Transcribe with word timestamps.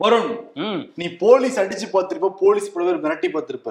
வருண் 0.00 0.30
நீ 1.00 1.06
போலீஸ் 1.24 1.58
அடிச்சு 1.62 1.86
பார்த்திருப்ப 1.92 2.30
போலீஸ் 2.40 2.72
பல 2.74 2.94
மிரட்டி 3.04 3.28
பார்த்திருப்ப. 3.34 3.70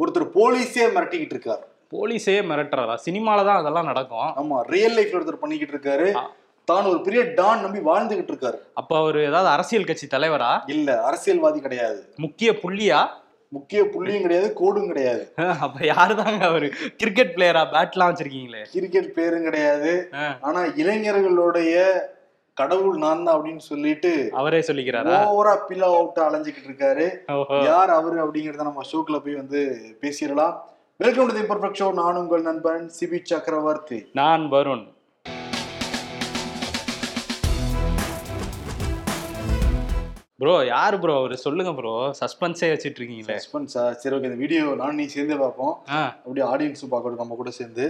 ஒருத்தர் 0.00 0.26
போலீஸே 0.36 0.86
மிரட்டிக்கிட்டு 0.96 1.34
இருக்காரு. 1.36 1.64
போலீஸே 1.94 2.36
மிரட்டுறதா 2.50 2.94
சினிமால 3.06 3.44
தான் 3.48 3.60
அதெல்லாம் 3.60 3.88
நடக்கும். 3.90 4.30
ஆமா 4.40 4.56
ரியல் 4.74 4.96
லைஃப்ல 4.98 5.18
ஒருத்தர் 5.18 5.42
பண்ணிக்கிட்டு 5.42 5.74
இருக்காரு. 5.76 6.08
தான் 6.68 6.88
ஒரு 6.92 7.00
பெரிய 7.06 7.22
டான் 7.38 7.62
நம்பி 7.64 7.80
வாழ்ந்துகிட்டு 7.90 8.32
இருக்காரு. 8.34 8.58
அப்ப 8.80 8.92
அவர் 9.02 9.18
ஏதாவது 9.28 9.48
அரசியல் 9.56 9.88
கட்சி 9.90 10.06
தலைவரா? 10.14 10.52
இல்ல 10.74 10.88
அரசியல்வாதி 11.08 11.60
கிடையாது. 11.66 12.00
முக்கிய 12.24 12.52
புள்ளியா? 12.62 13.00
முக்கிய 13.52 13.80
புள்ளியும் 13.94 14.24
கிடையாது 14.24 14.48
கோடும் 14.60 14.90
கிடையாது. 14.92 15.22
அப்ப 15.66 15.76
யாருதாங்க 15.92 16.42
அவரு? 16.50 16.68
கிரிக்கெட் 17.00 17.34
பிளேயரா 17.36 17.62
பேட்லாம் 17.74 18.10
வச்சிருக்கீங்களே. 18.12 18.62
கிரிக்கெட் 18.74 19.14
பேரும் 19.18 19.46
கிடையாது. 19.48 19.92
ஆனா 20.40 20.62
இளைஞர்களுடைய 20.82 21.74
கடவுள் 22.60 23.00
நான் 23.02 23.24
தான் 23.24 23.36
அப்படின்னு 23.36 23.62
சொல்லிட்டு 23.70 24.10
அவரே 24.40 24.60
சொல்லிக்கிறாரா? 24.68 25.16
ஓவரா 25.30 25.54
பில்லா 25.68 25.88
அவுட் 25.96 26.20
அலைஞ்சுக்கிட்டு 26.26 26.68
இருக்காரு. 26.70 27.06
யார் 27.68 27.90
அவரு 27.96 28.16
அப்படிங்கறத 28.24 28.66
நம்ம 28.68 28.84
ஷோக்குள்ள 28.90 29.18
போய் 29.24 29.40
வந்து 29.40 29.60
பேசிடலாம். 30.02 30.54
Welcome 31.04 31.28
to 31.30 31.34
the 31.38 31.42
perfect 31.50 31.80
show 31.80 31.88
நான் 31.98 32.20
உங்கள் 32.20 32.46
நண்பன் 32.48 32.86
சிபி 32.98 33.18
சக்கரவர்த்தி. 33.30 33.98
நான் 34.20 34.44
வருண். 34.54 34.84
ப்ரோ 40.42 40.54
யாரு 40.74 40.96
ப்ரோ 41.02 41.12
அவரு? 41.20 41.36
சொல்லுங்க 41.44 41.70
ப்ரோ 41.80 41.92
சஸ்பென்ஸே 42.20 42.70
வச்சிட்டு 42.72 42.98
இருக்கீங்களே 43.00 43.36
சஸ்பென்ஸா 43.42 43.84
சரி 44.00 44.14
ஓகே 44.16 44.28
இந்த 44.30 44.40
வீடியோ 44.44 44.64
நான் 44.80 44.98
நீ 45.00 45.06
சேர்ந்தே 45.16 45.38
பார்ப்போம். 45.44 45.74
அப்படியே 46.24 46.46
ஆடியன்ஸும் 46.52 46.94
பார்க்கணும் 46.94 47.22
நம்ம 47.24 47.38
கூட 47.42 47.52
சேர்ந்து. 47.58 47.86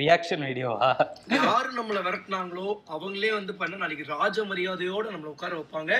ரியாக்ஷன் 0.00 0.42
வீடியோவா 0.46 0.88
யாரு 1.34 1.68
நம்மள 1.76 1.98
விரட்டினாங்களோ 2.06 2.64
அவங்களே 2.94 3.30
வந்து 3.36 3.52
பண்ண 3.60 3.74
நாளைக்கு 3.82 4.04
ராஜ 4.14 4.42
மரியாதையோட 4.48 5.04
நம்மள 5.12 5.28
உட்கார 5.34 5.52
வைப்பாங்க. 5.58 5.92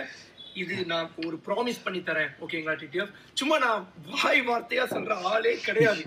இது 0.62 0.74
நான் 0.90 1.06
ஒரு 1.26 1.36
ப்ராமிஸ் 1.46 1.80
பண்ணி 1.84 2.00
தரேன் 2.08 2.32
ஓகேங்களா 2.44 2.74
டிடிஎஃப் 2.82 3.14
சும்மா 3.40 3.56
நான் 3.64 3.86
வாய் 4.10 4.42
வார்த்தையா 4.48 4.84
சொல்ற 4.92 5.16
ஆளே 5.30 5.52
கிடையாது. 5.68 6.02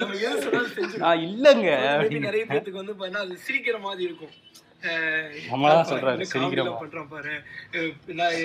நம்ம 0.00 0.12
எது 0.26 0.42
சொன்னாலும் 0.44 0.74
செஞ்சு 0.76 1.02
ஆ 1.08 1.10
இல்லங்க. 1.28 1.70
நிறைய 2.28 2.44
பேத்துக்கு 2.50 2.82
வந்து 2.82 2.94
பாத்தீங்கன்னா 3.00 3.24
அது 3.26 3.38
சிரிக்கிற 3.46 3.80
மாதிரி 3.86 4.06
இருக்கும். 4.08 4.34
நான் 8.20 8.38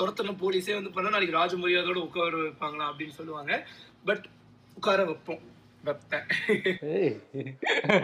துரத்தன 0.00 0.36
போலீஸே 0.44 0.76
வந்து 0.78 0.94
பண்ணா 0.98 1.14
நாளைக்கு 1.16 1.38
ராஜ 1.40 1.54
மரியாதையோட 1.64 2.02
உட்கார 2.08 2.36
வைப்பாங்களா 2.44 2.86
அப்படின்னு 2.92 3.18
சொல்லுவாங்க. 3.18 3.52
பட் 4.10 4.24
உட்கார 4.78 5.00
வைப்போம். 5.10 5.42
வைப்பேன் 5.86 6.26
ஏய், 6.96 7.14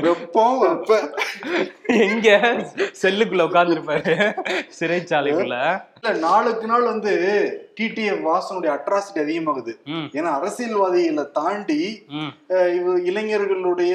வெப்பம் 0.04 0.58
வெப்ப 0.62 0.90
எங்க? 2.06 2.28
செல்லுக்குள்ள 3.02 3.46
உட்கார்ந்துருப்பாரு. 3.48 4.14
சிறைச்சாலைக்குள்ள. 4.78 5.58
இல்ல 6.00 6.12
நாளுக்கு 6.26 6.66
நாள் 6.72 6.90
வந்து 6.90 7.12
டிடிஎஃப் 7.80 8.26
வாசனுடைய 8.28 8.70
அட்ராசிட்டி 8.76 9.20
அதிகமாகுது. 9.24 9.74
ஏன்னா 10.18 10.30
அரசியல்வாதிகளை 10.38 11.24
தாண்டி 11.40 11.80
இளைஞர்களுடைய 13.10 13.94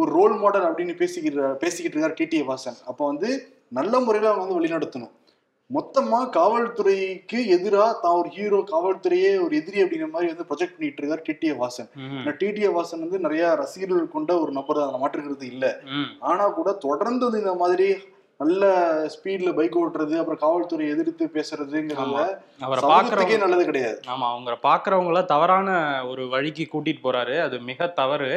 ஒரு 0.00 0.10
ரோல் 0.18 0.36
மாடல் 0.40 0.68
அப்படின்னு 0.68 0.94
பேசிக்கிற 1.02 1.52
பேசிக்கிட்டு 1.64 1.96
இருக்காரு 1.96 2.18
டிடிஎஃப் 2.20 2.50
வாசன். 2.52 2.80
அப்போ 2.90 3.02
வந்து 3.06 3.30
நல்ல 3.78 4.00
முறையில் 4.06 4.30
அவங்க 4.30 4.44
வந்து 4.44 4.58
வழிநடத்தணும். 4.60 5.12
மொத்தமா 5.70 6.18
காவல்துறைக்கு 6.36 7.38
எதிரா 7.54 7.84
தான் 8.02 8.16
ஒரு 8.16 8.28
ஹீரோ 8.28 8.58
காவல்துறையே 8.70 9.30
ஒரு 9.44 9.54
எதிரி 9.56 9.78
அப்படிங்கிற 9.82 10.10
மாதிரி 10.10 10.30
வந்து 10.32 10.46
ப்ரொஜெக்ட் 10.50 10.76
பண்ணிட்டு 10.76 11.00
இருக்காரு 11.02 11.24
டிடிஎஃப் 11.28 11.62
வாசன். 11.62 11.88
ம் 11.94 12.28
டிடிஎஃப் 12.42 12.76
வாசன் 12.76 13.02
வந்து 13.04 13.18
நிறைய 13.18 13.54
ரசிகர்கள் 13.54 14.14
கொண்ட 14.16 14.30
ஒரு 14.40 14.52
நபர் 14.52 14.80
அதில் 14.82 15.02
மாற்றுக்கிறது 15.02 15.46
இல்ல. 15.52 15.64
ஆனா 16.30 16.44
கூட 16.48 16.72
தொடர்ந்து 16.86 17.38
இந்த 17.42 17.54
மாதிரி 17.54 17.88
நல்ல 18.40 18.64
ஸ்பீட்ல 19.12 19.50
பைக் 19.58 19.76
ஓட்டுறது 19.80 20.14
அப்புறம் 20.20 20.40
காவல்துறை 20.42 20.86
எதிர்த்து 20.94 21.24
பேசுறதுங்கிறத. 21.36 22.24
அவரை 22.66 22.80
பாக்குறவங்க 22.90 23.36
நல்லது 23.42 23.64
கிடையாது. 23.68 23.96
ஆமா 24.12 24.26
அவங்கள 24.32 24.54
பாக்குறவங்கள 24.66 25.20
தவறான 25.30 25.68
ஒரு 26.10 26.22
வழிக்கு 26.34 26.64
கூட்டிட்டு 26.72 27.02
போறாரு. 27.06 27.34
அது 27.44 27.56
மிக 27.70 27.86
தவறு. 28.00 28.28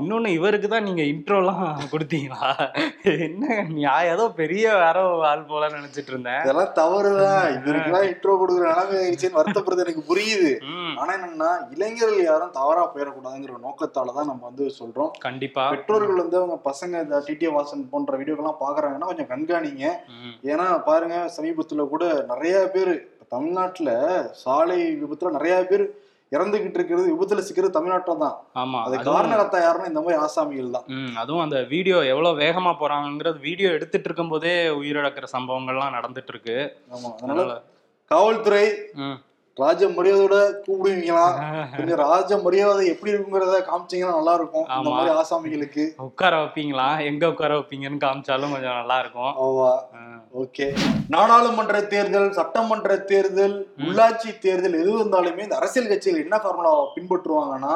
இன்னொன்னு 0.00 0.32
இவருக்கு 0.38 0.68
தான் 0.74 0.86
நீங்க 0.88 1.04
இன்ட்ரோலாம் 1.12 1.62
கொடுத்தீங்களா? 1.92 2.50
என்ன 3.26 3.56
நான் 3.70 4.10
ஏதோ 4.14 4.26
பெரிய 4.40 4.74
வேற 4.82 4.98
ஆள் 5.30 5.46
போல 5.52 5.70
நினைச்சிட்டு 5.76 6.12
இருந்தேன் 6.14 6.42
இதெல்லாம் 6.44 6.74
தவறுதான். 6.80 7.46
இவருக்கெல்லாம் 7.56 8.06
இன்ட்ரோ 8.10 8.36
கொடுக்குற 8.42 8.68
நிலைமை 8.72 8.98
ஆயிடுச்சுன்னு 9.00 9.40
வருத்தப்படுறது 9.40 9.84
எனக்கு 9.86 10.04
புரியுது. 10.10 10.52
ஆனா 11.00 11.10
என்னன்னா 11.18 11.50
இளைஞர்கள் 11.76 12.22
யாரும் 12.30 12.54
தவறா 12.60 12.84
போயிடக்கூடாதுங்கிற 12.92 13.58
நோக்கத்தால 13.66 14.16
தான் 14.20 14.30
நம்ம 14.32 14.44
வந்து 14.50 14.66
சொல்றோம். 14.78 15.10
கண்டிப்பா. 15.26 15.66
பெற்றோர்கள் 15.74 16.22
வந்து 16.24 16.40
அவங்க 16.42 16.60
பசங்க 16.70 17.02
இந்த 17.06 17.24
டிடிஏ 17.30 17.52
வாசன் 17.58 17.90
போன்ற 17.96 18.14
வீடியோக்கெல்லாம் 18.22 18.62
பாக்குறாங்கன்னா 18.66 19.10
கொஞ்சம் 19.12 19.32
கண்காணிங்க. 19.38 19.86
ஏன்னா 20.52 20.66
பாருங்க 20.88 21.16
சமீபத்துல 21.36 21.88
கூட 21.94 22.04
நிறைய 22.32 22.58
பேர் 22.74 22.92
தமிழ்நாட்டுல 23.34 23.90
சாலை 24.42 24.78
விபத்துல 25.00 25.32
நிறைய 25.38 25.56
பேர் 25.70 25.86
இறந்துகிட்டு 26.32 26.78
இருக்கிறது 26.78 27.06
விபத்துல 27.12 27.42
சிக்கிறது 27.46 27.76
தமிழ்நாட்டுல 27.76 28.16
தான். 28.22 28.34
ஆமா 28.62 28.78
அது 28.86 28.96
அதுவும் 28.96 29.14
காரணகர்த்தா 29.16 29.58
யாருன்னா 29.62 29.90
இந்த 29.90 30.00
மாதிரி 30.04 30.18
ஆசாமிகள் 30.24 30.74
தான். 30.76 30.86
அதுவும் 31.22 31.44
அந்த 31.44 31.58
வீடியோ 31.72 31.98
எவ்வளவு 32.12 32.40
வேகமா 32.42 32.72
போறாங்கங்கிறது 32.82 33.38
வீடியோ 33.46 33.68
எடுத்துட்டு 33.76 34.08
இருக்கும் 34.08 34.32
போதே 34.34 34.54
உயிரிழக்கிற 34.80 35.28
சம்பவங்கள்லாம் 35.36 35.96
நடந்துட்டு 35.98 36.34
இருக்கு. 36.34 36.56
ஆமா 36.96 37.10
அதனால 37.16 37.54
காவல்துறை 38.10 38.64
ராஜ 39.58 39.86
மரியாதையோட 39.88 40.36
கூப்பிடுவீங்களா? 40.66 41.24
கொஞ்சம் 41.76 41.98
ராஜ 41.98 42.38
மரியாதை 42.38 42.86
எப்படி 42.86 43.12
இருக்குங்கிறத 43.12 43.56
காமிச்சீங்கன்னா 43.68 44.14
நல்லா 44.14 44.34
இருக்கும். 44.34 44.66
ஆமா. 44.66 44.82
மாதிரி 44.82 45.14
ஆசாமிகளுக்கு. 45.14 45.84
உட்கார 45.96 46.42
வைப்பீங்களா? 46.42 47.04
எங்க 47.04 47.28
உட்கார 47.28 47.58
வைப்பீங்கன்னு 47.58 48.02
காமிச்சாலும் 48.04 48.52
கொஞ்சம் 48.52 48.78
நல்லா 48.80 48.98
இருக்கும். 48.98 49.32
ஆமா. 49.36 49.70
ஓகே. 50.34 50.66
நாடாளுமன்ற 51.08 51.82
தேர்தல் 51.82 52.32
சட்டமன்ற 52.32 52.96
தேர்தல் 52.96 53.56
உள்ளாட்சி 53.78 54.38
தேர்தல் 54.38 54.78
எது 54.80 55.04
வந்தாலுமே 55.04 55.42
இந்த 55.42 55.56
அரசியல் 55.56 55.88
கட்சிகள் 55.88 56.22
என்ன 56.22 56.38
ஃபார்முலா 56.38 56.72
பின்பற்றுவாங்கன்னா 56.96 57.74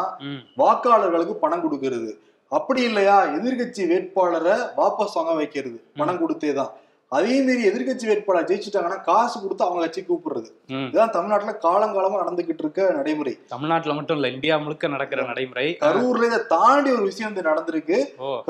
வாக்காளர்களுக்கு 0.57 1.35
பணம் 1.35 1.65
கொடுக்கறது. 1.65 2.11
அப்படி 2.49 2.83
இல்லையா? 2.83 3.25
எதிர்க்கட்சி 3.27 3.87
வேட்பாளரை 3.87 4.53
வாபஸ் 4.77 5.15
வாங்க 5.15 5.35
வைக்கிறது. 5.35 5.85
பணம் 5.97 6.19
கொடுத்தே 6.23 6.53
தான். 6.53 6.73
அதே 7.17 7.35
மீறி 7.47 7.63
எதிர்க்கட்சி 7.69 8.07
வேட்பாளர் 8.11 8.47
ஜெயிச்சுட்டாங்கன்னா 8.51 8.99
காசு 9.03 9.37
கொடுத்து 9.41 9.65
அவங்க 9.65 9.81
கட்சி 9.85 10.03
கூப்பிடுறது. 10.03 10.49
இதுதான் 10.87 11.13
தமிழ்நாட்டுல 11.17 11.53
காலங்காலமா 11.67 12.21
நடந்துகிட்டு 12.23 12.63
இருக்க 12.65 12.91
நடைமுறை. 12.99 13.35
தமிழ்நாட்டுல 13.47 13.95
மட்டும் 13.95 14.17
இல்ல 14.17 14.29
இந்தியா 14.29 14.57
முழுக்க 14.59 14.89
நடக்கிற 14.89 15.23
நடைமுறை. 15.23 15.67
கரூர்ல 15.81 16.29
இதை 16.31 16.41
தாண்டி 16.55 16.91
ஒரு 16.91 17.03
விஷயம் 17.03 17.31
வந்து 17.33 17.49
நடந்திருக்கு. 17.51 17.99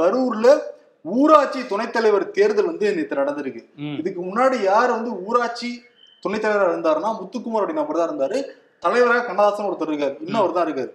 கரூர்ல 0.00 0.48
ஊராட்சி 1.04 1.60
துணைத் 1.66 1.92
தலைவர் 1.92 2.26
தேர்தல் 2.30 2.70
வந்து 2.72 2.94
நேற்று 2.96 3.22
நடந்திருக்கு. 3.22 3.62
இதுக்கு 4.00 4.20
முன்னாடி 4.28 4.58
யார் 4.62 4.90
வந்து 4.90 5.12
ஊராட்சி 5.26 5.70
துணைத் 6.20 6.44
தலைவரா 6.44 6.72
இருந்தாருன்னா 6.72 7.12
முத்துக்குமார் 7.20 7.64
அப்படி 7.64 7.78
நபர் 7.80 8.00
தான் 8.00 8.10
இருந்தாரு. 8.10 8.40
தலைவராக 8.84 9.24
கண்ணதாசன் 9.26 9.66
ஒருத்தர் 9.68 9.90
இருக்காரு. 9.92 10.14
இன்னொரு 10.26 10.52
தான் 10.56 10.66
இருக்காரு. 10.66 10.92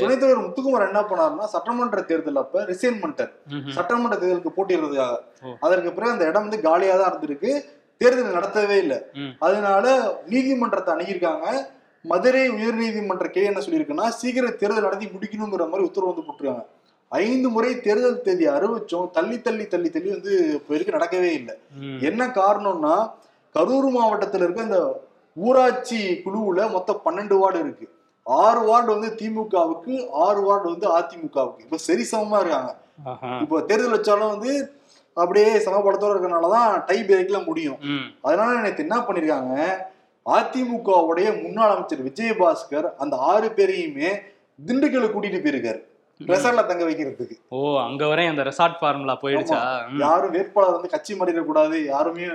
துணைத் 0.00 0.20
தலைவர் 0.22 0.44
முத்துக்குமார் 0.44 0.86
என்ன 0.88 1.00
பண்ணாருன்னா 1.10 1.46
சட்டமன்ற 1.54 2.00
தேர்தல் 2.10 2.40
அப்ப 2.42 2.64
ரிசைன் 2.70 3.00
பண்ணிட்டார். 3.02 3.32
சட்டமன்ற 3.76 4.16
தேர்தலுக்கு 4.22 4.56
போட்டியிடுறதுக்காக. 4.56 5.18
அதற்கு 5.66 5.92
பிறகு 5.96 6.14
அந்த 6.14 6.30
இடம் 6.30 6.46
வந்து 6.46 6.60
காலியா 6.68 6.94
தான் 7.00 7.10
இருந்திருக்கு. 7.10 7.52
தேர்தல் 8.00 8.36
நடத்தவே 8.38 8.78
இல்லை. 8.84 8.98
அதனால 9.46 9.86
நீதிமன்றத்தை 10.32 10.92
அணுகியிருக்காங்க. 10.94 11.46
மதுரை 12.04 12.42
உயர்நீதிமன்ற 12.56 13.26
கிளை 13.34 13.46
என்ன 13.50 13.62
சொல்லியிருக்குன்னா 13.64 14.08
சீக்கிரம் 14.18 14.60
தேர்தல் 14.60 14.86
நடத்தி 14.86 15.06
முடிக்கணுங்கிற 15.14 15.64
மாதிரி 15.70 15.86
உத்தரவு 15.88 16.10
வந்து 16.10 16.26
போட்டிருக்காங்க. 16.26 16.64
ஐந்து 17.12 17.48
முறை 17.54 17.70
தேர்தல் 17.86 18.22
தேதி 18.26 18.46
அறிவிச்சோம் 18.56 19.10
தள்ளி 19.16 19.36
தள்ளி 19.46 19.64
தள்ளி 19.72 19.90
தள்ளி 19.94 20.10
வந்து 20.16 20.32
இப்போ 20.56 20.70
வரைக்கும் 20.72 20.96
நடக்கவே 20.98 21.30
இல்லை. 21.40 21.54
என்ன 22.08 22.22
காரணம்னா 22.40 22.94
கரூர் 23.54 23.88
மாவட்டத்துல 23.96 24.46
இருக்க 24.46 24.68
இந்த 24.68 24.80
ஊராட்சி 25.44 26.00
குழுவுல 26.24 26.60
மொத்தம் 26.74 27.02
பன்னெண்டு 27.06 27.36
வார்டு 27.42 27.58
இருக்கு. 27.64 27.86
ஆறு 28.26 28.62
வார்டு 28.68 28.90
வந்து 28.94 29.10
திமுகவுக்கு 29.20 29.94
ஆறு 30.24 30.40
வார்டு 30.46 30.66
வந்து 30.72 30.88
அதிமுகவுக்கு. 30.98 31.64
இப்ப 31.66 31.80
சரி 31.88 32.04
சமமா 32.12 32.40
இருக்காங்க. 32.42 32.72
இப்போ 33.44 33.56
தேர்தல் 33.68 33.94
வச்சாலும் 33.96 34.32
வந்து 34.34 34.52
அப்படியே 35.16 35.50
சமபலத்தோட 35.66 36.10
இருக்கறனாலதான் 36.14 36.72
டை 36.88 36.98
பிரேக்ல 37.08 37.38
முடியும். 37.46 37.78
அதனால 38.26 38.60
நேற்று 38.64 38.84
என்ன 38.86 38.98
பண்ணிருக்காங்க? 39.06 39.54
அதிமுகவுடைய 40.26 41.28
முன்னாள் 41.42 41.74
அமைச்சர் 41.74 42.06
விஜயபாஸ்கர் 42.08 42.88
அந்த 43.02 43.14
ஆறு 43.30 43.48
பேரையுமே 43.58 44.10
திண்டுக்கல்ல 44.68 45.08
கூட்டிட்டு 45.12 45.40
போயிருக்காரு. 45.44 45.80
ரெசார்ட்ல 46.20 46.62
தங்க 46.68 46.84
வைக்கிறதுக்கு. 46.86 47.36
ஓ 47.56 47.58
அங்க 47.86 48.04
வரையும் 48.10 48.32
அந்த 48.34 48.44
ரெசார்ட் 48.48 48.78
ஃபார்முலா 48.78 49.14
போயிடுச்சா. 49.24 49.58
யாரும் 50.04 50.34
வேட்பாளர் 50.36 50.76
வந்து 50.76 50.94
கட்சி 50.94 51.12
மாறிடக்கூடாது. 51.18 51.76
யாருமே 51.92 52.26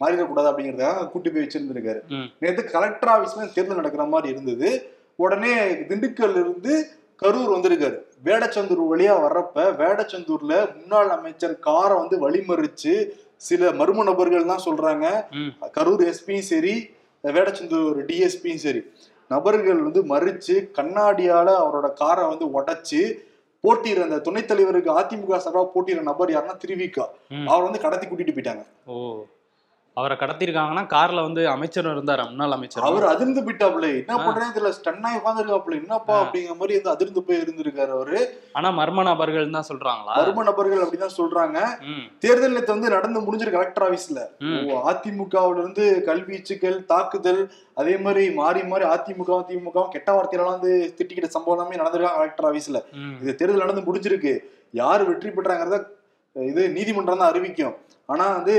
மாறிடக்கூடாது 0.00 0.50
அப்படிங்கறதுக்காக 0.50 1.08
கூட்டி 1.10 1.30
போய் 1.30 1.44
வச்சிருந்திருக்காரு. 1.44 2.00
நேற்று 2.40 2.64
கலெக்டர் 2.64 3.12
ஆபீஸ்ல 3.14 3.52
தேர்தல் 3.52 3.80
நடக்கிற 3.80 4.04
மாதிரி 4.04 4.32
இருந்தது. 4.34 4.70
உடனே 5.16 5.54
திண்டுக்கல்ல 5.88 6.40
இருந்து 6.44 6.74
கரூர் 7.22 7.54
வந்திருக்காரு. 7.54 7.96
வேடச்சந்தூர் 8.24 8.84
வழியா 8.92 9.14
வர்றப்ப 9.24 9.64
வேடச்சந்தூர்ல 9.80 10.54
முன்னாள் 10.76 11.08
அமைச்சர் 11.08 11.58
காரை 11.58 11.96
வந்து 11.96 12.16
வழிமறிச்சு 12.24 12.94
சில 13.48 13.70
மர்ம 13.70 14.04
நபர்கள் 14.04 14.50
தான் 14.52 14.64
சொல்றாங்க. 14.64 15.06
கரூர் 15.76 16.02
எஸ்பியும் 16.10 16.48
சரி 16.52 16.74
வேடச்சந்தூர் 17.24 17.98
டிஎஸ்பியும் 18.10 18.62
சரி. 18.66 18.82
நபர்கள் 19.30 19.80
வந்து 19.86 20.00
மறிச்சு 20.04 20.54
கண்ணாடியால 20.78 21.48
அவரோட 21.62 21.88
காரை 21.92 22.24
வந்து 22.26 22.46
உடைச்சு 22.58 23.00
போட்டியிட 23.64 24.02
அந்த 24.02 24.18
துணைத் 24.18 24.48
தலைவருக்கு 24.48 24.90
அதிமுக 25.00 25.36
சார்பாக 25.36 25.66
போட்டியிட 25.74 26.02
நபர் 26.02 26.30
யாருன்னா 26.30 26.56
திருவிக்கா. 26.64 27.04
அவர் 27.48 27.62
வந்து 27.62 27.80
கடத்தி 27.80 28.06
கூட்டிட்டு 28.06 28.34
போயிட்டாங்க. 28.36 28.64
அவரை 30.00 30.16
கடத்திருக்காங்கன்னா 30.16 30.84
கார்ல 30.92 31.22
வந்து 31.22 31.42
அமைச்சர் 31.48 31.88
இருந்தாரு? 31.90 32.24
முன்னாள் 32.28 32.52
அமைச்சர் 32.52 32.86
அவர் 32.88 33.06
அதிர்ந்து 33.06 33.40
போயிட்டாப்ல 33.40 33.86
என்ன 33.92 34.16
ஆ. 34.16 34.26
பண்றேன்னு 34.26 34.54
தெரியல. 34.56 34.72
ஸ்டன்னாய் 34.76 35.18
உட்காந்துருக்காப்ல 35.18 35.78
என்னப்பா. 35.80 36.16
அப்படிங்கிற 36.22 36.54
மாதிரி 36.56 36.76
வந்து 36.78 36.92
அதிர்ந்து 36.92 37.22
போய் 37.22 37.40
இருந்திருக்காரு 37.42 37.92
அவரு. 37.96 38.18
ஆனா 38.52 38.70
மர்ம 38.78 39.02
நபர்கள் 39.02 39.54
தான் 39.56 39.68
சொல்றாங்களா? 39.70 40.14
மர்ம 40.20 40.44
நபர்கள் 40.44 40.84
அப்படிதான் 40.84 41.16
சொல்றாங்க. 41.18 41.58
தேர்தல் 42.24 42.56
நேத்து 42.56 42.76
வந்து 42.76 42.94
நடந்து 42.96 43.24
முடிஞ்சிருக்கு 43.26 43.58
கலெக்டர் 43.58 43.86
ஆபீஸ்ல. 43.88 44.22
அதிமுகவுல 44.90 45.58
இருந்து 45.58 45.86
கல்வீச்சுகள் 46.08 46.78
தாக்குதல் 46.86 47.42
அதே 47.76 47.96
மாதிரி 47.98 48.24
மாறி 48.34 48.62
மாறி 48.64 48.84
அதிமுகவும் 48.90 49.46
திமுகவும் 49.50 49.92
கெட்ட 49.92 50.10
வார்த்தையெல்லாம் 50.12 50.56
வந்து 50.56 50.72
திட்டிக்கிட்ட 50.98 51.30
சம்பவம் 51.30 51.56
எல்லாமே 51.56 51.80
நடந்திருக்காங்க 51.82 52.20
கலெக்டர் 52.20 52.48
ஆபீஸ்ல. 52.50 52.80
இது 53.22 53.34
தேர்தல் 53.34 53.64
நடந்து 53.64 53.86
முடிஞ்சிருக்கு. 53.88 54.34
யார் 54.74 55.02
வெற்றி 55.04 55.30
பெற்றாங்கிறத 55.30 55.78
இது 56.36 56.62
நீதிமன்றம் 56.74 57.18
தான் 57.18 57.30
அறிவிக்கும். 57.30 57.72
ஆனா 58.12 58.24
வந்து 58.36 58.54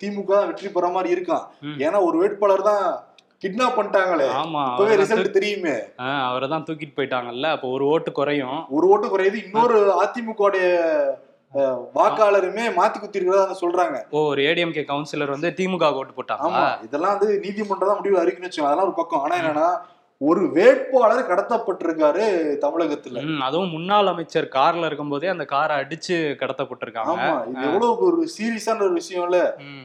திமுக 0.00 0.32
வெற்றி 0.48 0.70
பெற 0.76 0.86
மாதிரி 0.96 1.14
இருக்கான். 1.16 1.44
ஏன்னா 1.86 1.98
ஒரு 2.08 2.16
வேட்பாளர் 2.22 2.68
தான் 2.70 2.84
கிட்னாப் 3.42 3.76
பண்ணிட்டாங்களே. 3.76 4.26
ஆமா 4.42 4.62
இப்பவே 4.72 4.94
ரிசல்ட் 5.00 5.36
தெரியுமே. 5.36 5.76
அவரை 6.28 6.46
தான் 6.54 6.66
தூக்கிட்டு 6.68 6.96
போயிட்டாங்கல்ல 6.98 7.48
அப்போ 7.56 7.68
ஒரு 7.76 7.84
ஓட்டு 7.94 8.12
குறையும். 8.18 8.60
ஒரு 8.76 8.86
ஓட்டு 8.94 9.08
குறையுது. 9.14 9.38
இன்னொரு 9.46 9.78
அதிமுக 10.04 10.52
வாக்காளருமே 11.96 12.64
மாத்தி 12.78 12.98
குத்தி 12.98 13.18
இருக்கிறதா 13.18 13.56
சொல்றாங்க. 13.60 13.98
ஓ 14.16 14.22
ஒரு 14.30 14.40
ஏடிஎம்கே 14.48 14.82
கவுன்சிலர் 14.88 15.34
வந்து 15.34 15.50
திமுக 15.58 15.90
ஓட்டு 15.98 16.12
ஆமா 16.12 16.16
போட்டாங்களா 16.18 16.64
இதெல்லாம் 16.86 17.14
வந்து 17.16 17.28
நீதிமன்றம் 17.44 17.90
தான் 17.90 18.00
முடிவு 18.00 18.18
அறிக்கணும் 18.22 18.66
அதெல்லாம் 18.68 18.88
ஒரு 18.88 18.96
பக்கம். 19.00 19.22
ஆனா 19.26 19.36
என்னன்னா 19.42 19.68
ஒரு 20.20 20.42
வேட்பாளர் 20.56 21.28
கடத்தப்பட்டிருக்காரு 21.30 22.26
தமிழகத்துல. 22.62 23.22
அதுவும் 23.46 23.72
முன்னாள் 23.74 24.10
அமைச்சர் 24.12 24.46
கார்ல 24.54 24.88
இருக்கும்போதே 24.88 25.28
அந்த 25.32 25.44
காரை 25.54 25.74
அடிச்சு 25.82 26.16
கடத்தப்பட்டிருக்காங்க. 26.42 27.16
ஆமா 27.16 27.34
இது 27.50 27.66
எவ்வளவு 27.70 28.06
ஒரு 28.08 28.22
சீரியஸான 28.36 28.84
ஒரு 28.86 28.94
விஷயம் 29.00 29.26
இல்ல 29.28 29.40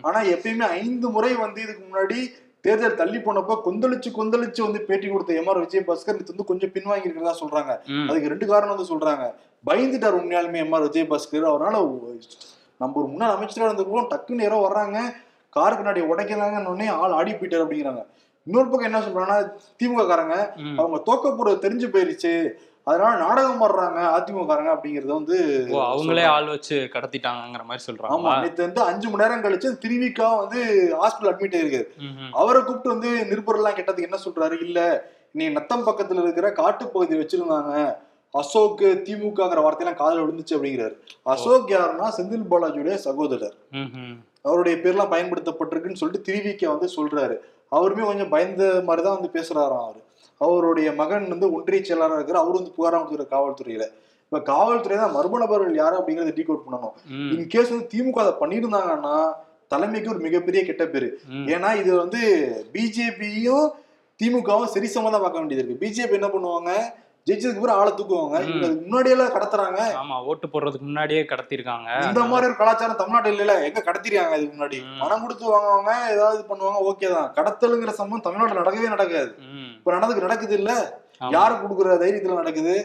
ஆனா 0.07 0.19
எப்பயுமே 0.35 0.67
ஐந்து 0.81 1.09
முறை 1.15 1.31
வந்து 1.45 1.59
இதுக்கு 1.65 1.83
முன்னாடி 1.89 2.19
தேர்தல் 2.65 2.97
தள்ளி 3.01 3.19
போனப்போ 3.25 3.53
கொந்தளிச்சு 3.67 4.09
கொந்தளிச்சு 4.17 4.61
வந்து 4.65 4.79
பேட்டி 4.87 5.07
கொடுத்த 5.07 5.37
எம் 5.41 5.49
ஆர் 5.51 5.61
விஜயபாஸ்கர் 5.65 6.19
இது 6.21 6.33
வந்து 6.33 6.49
கொஞ்சம் 6.51 6.73
பின்வாங்கி 6.75 7.07
இருக்கிறதா 7.07 7.35
சொல்றாங்க. 7.41 7.71
அதுக்கு 8.09 8.31
ரெண்டு 8.33 8.47
காரணம் 8.51 8.73
வந்து 8.75 8.91
சொல்றாங்க. 8.93 9.25
பயந்துட்டார் 9.69 10.17
உண்மையாலுமே 10.19 10.61
எம் 10.65 10.73
ஆர் 10.77 10.87
விஜயபாஸ்கர். 10.87 11.47
அவரால 11.51 11.75
நம்ம 12.81 12.93
ஒரு 13.01 13.07
முன்னாள் 13.13 13.35
அமைச்சரா 13.35 13.67
இருந்திருக்கோம் 13.67 14.09
டக்குன்னு 14.13 14.45
யாரோ 14.47 14.59
வர்றாங்க 14.67 14.99
கார் 15.55 15.77
கண்ணாடி 15.77 16.01
உடைக்கிறாங்கன்னு 16.11 16.87
ஆள் 17.01 17.17
ஆடி 17.19 17.31
போயிட்டாரு 17.31 17.65
அப்படிங்கிறாங்க. 17.65 18.03
இன்னொரு 18.47 18.67
பக்கம் 18.69 18.89
என்ன 18.89 18.99
சொல்றாங்கன்னா 18.99 19.39
திமுக 19.79 20.03
காரங்க. 20.05 20.35
அவங்க 20.79 20.97
தோக்க 21.07 21.31
போறது 21.31 21.63
தெரிஞ்சு 21.65 21.88
போயிருச்சு 21.93 22.33
அதனால 22.88 23.13
நாடகம் 23.17 23.61
ஆடுறாங்க 23.61 23.99
அதிமுக 24.15 24.45
காரங்க 24.45 24.71
அப்படிங்கறத 24.75 25.11
வந்து 25.11 25.35
அவங்களே 25.81 26.21
சொல்றாங்க. 26.21 26.35
ஆள் 26.35 26.51
வச்சு 26.53 26.77
கடத்திட்டாங்கங்கிற 26.95 27.63
மாதிரி 27.63 27.81
ஆமா 27.81 27.88
சொல்றாங்களா 27.88 28.33
நேத்து 28.45 28.65
வந்து 28.67 28.81
அஞ்சு 28.81 29.07
மணி 29.09 29.23
நேரம் 29.23 29.43
கழிச்சு 29.43 29.69
திருவிக்கா 29.83 30.29
வந்து 30.41 30.59
ஹாஸ்பிட்டல் 31.01 31.31
அட்மிட் 31.31 31.57
ஆயிருக்கு. 31.59 31.81
அவரை 32.33 32.61
கூப்பிட்டு 32.61 32.93
வந்து 32.95 33.11
நிருபர்லாம் 33.31 33.77
கேட்டதுக்கு 33.79 34.09
என்ன 34.09 34.21
சொல்றாரு 34.25 34.57
இல்ல 34.67 34.79
நீ 35.31 35.43
நத்தம் 35.49 35.85
பக்கத்துல 35.88 36.23
இருக்கிற 36.23 36.47
காட்டுப்பகுதி 36.51 37.17
வச்சிருந்தாங்க 37.19 37.75
அசோக் 38.33 38.81
திமுகங்கிற 39.07 39.61
வார்த்தையெல்லாம் 39.63 40.01
காதுல 40.01 40.23
விழுந்துச்சு 40.23 40.55
அப்படிங்கிறாரு 40.57 40.95
அசோக் 41.33 41.71
யாருன்னா 41.75 42.07
செந்தில் 42.17 42.49
பாலாஜியுடைய 42.51 42.97
சகோதரர். 43.07 43.55
அவருடைய 44.45 44.75
பேர்லாம் 44.83 45.13
பயன்படுத்தப்பட்டிருக்குன்னு 45.13 46.01
சொல்லிட்டு 46.01 46.27
திருவிக்க 46.27 46.65
வந்து 46.67 46.88
சொல்றாரு 46.97 47.35
அவருமே 47.71 48.03
கொஞ்சம் 48.06 48.29
பயந்த 48.29 48.63
மாதிரி 48.88 49.01
தான் 49.01 49.18
வந்து 49.18 49.35
பேசுறாராம் 49.35 49.83
அவரு. 49.83 50.01
அவருடைய 50.41 50.89
மகன் 50.94 51.27
வந்து 51.27 51.47
ஒன்றிய 51.53 51.81
செயலாளர் 51.81 52.18
இருக்கிற 52.18 52.39
அவரு 52.39 52.56
வந்து 52.57 52.75
புகாரம் 52.77 53.03
கொடுக்குற 53.03 53.27
காவல்துறையில. 53.33 53.85
இப்ப 54.25 54.41
காவல்துறை 54.50 54.97
தான் 54.97 55.15
மர்ம 55.15 55.39
நபர்கள் 55.39 55.75
யாரு 55.75 55.95
அப்படிங்கறத 56.00 56.33
டீ 56.33 56.44
கோட் 56.44 56.65
பண்ணணும். 56.65 56.94
ம், 57.13 57.29
இன் 57.33 57.47
கேஸ் 57.47 57.73
வந்து 57.73 57.89
திமுக 57.94 58.19
அதை 58.19 58.33
பண்ணியிருந்தாங்கன்னா 58.41 59.15
தலைமைக்கு 59.71 60.09
ஒரு 60.09 60.19
மிகப்பெரிய 60.19 60.62
கெட்ட 60.65 60.83
பேரு. 60.88 61.09
ஏன்னா 61.53 61.69
இது 61.81 61.91
வந்து 61.97 62.21
பிஜேபியும் 62.75 63.68
திமுகவும் 64.19 64.74
சரிசமா 64.74 65.09
தான் 65.09 65.24
பார்க்க 65.24 65.41
வேண்டியது 65.41 65.62
இருக்கு. 65.62 65.81
பிஜேபி 65.83 66.17
என்ன 66.19 66.27
பண்ணுவாங்க? 66.27 66.71
ஜெயிச்சதுக்கு 67.27 67.63
பிறகு 67.63 67.79
ஆளை 67.79 67.91
தூக்குவாங்க. 67.91 68.38
ம். 68.39 68.47
இவங்க 68.47 68.65
அதுக்கு 68.65 68.85
முன்னாடியெல்லாம் 68.85 69.33
கடத்துறாங்க. 69.33 69.81
ஆமா 70.00 70.15
ஓட்டு 70.23 70.47
போடுறதுக்கு 70.47 70.88
முன்னாடியே 70.88 71.23
கடத்திருக்காங்க. 71.31 71.89
இந்த 72.07 72.23
மாதிரி 72.31 72.47
ஒரு 72.50 72.56
கலாச்சாரம் 72.56 73.01
தமிழ்நாட்டுல 73.01 73.44
இல்ல 73.45 73.56
எங்க 73.68 73.83
கடத்திருக்காங்க 73.88 74.38
இதுக்கு 74.38 74.56
முன்னாடி. 74.57 74.79
பணம் 75.01 75.23
கொடுத்து 75.25 75.53
வாங்குவாங்க 75.53 75.91
ஏதாவது 76.15 76.41
பண்ணுவாங்க 76.50 76.79
ஓகே 76.91 77.09
தான். 77.15 77.29
கடத்தலுங்கிற 77.38 77.94
சம்பவம் 78.00 78.25
தமிழ்நாட்டுல 78.27 78.62
நடக்கவே 78.62 78.89
நடக்காது. 78.89 79.31
இப்ப 79.77 79.94
நடந்துக்கு 79.97 80.25
நடக்குது 80.27 80.57
இல்ல. 80.62 80.71
யாரு 81.31 81.53
கொடுக்குற 81.56 81.97
தைரியத்துல 82.03 82.35
நடக்குது? 82.35 82.75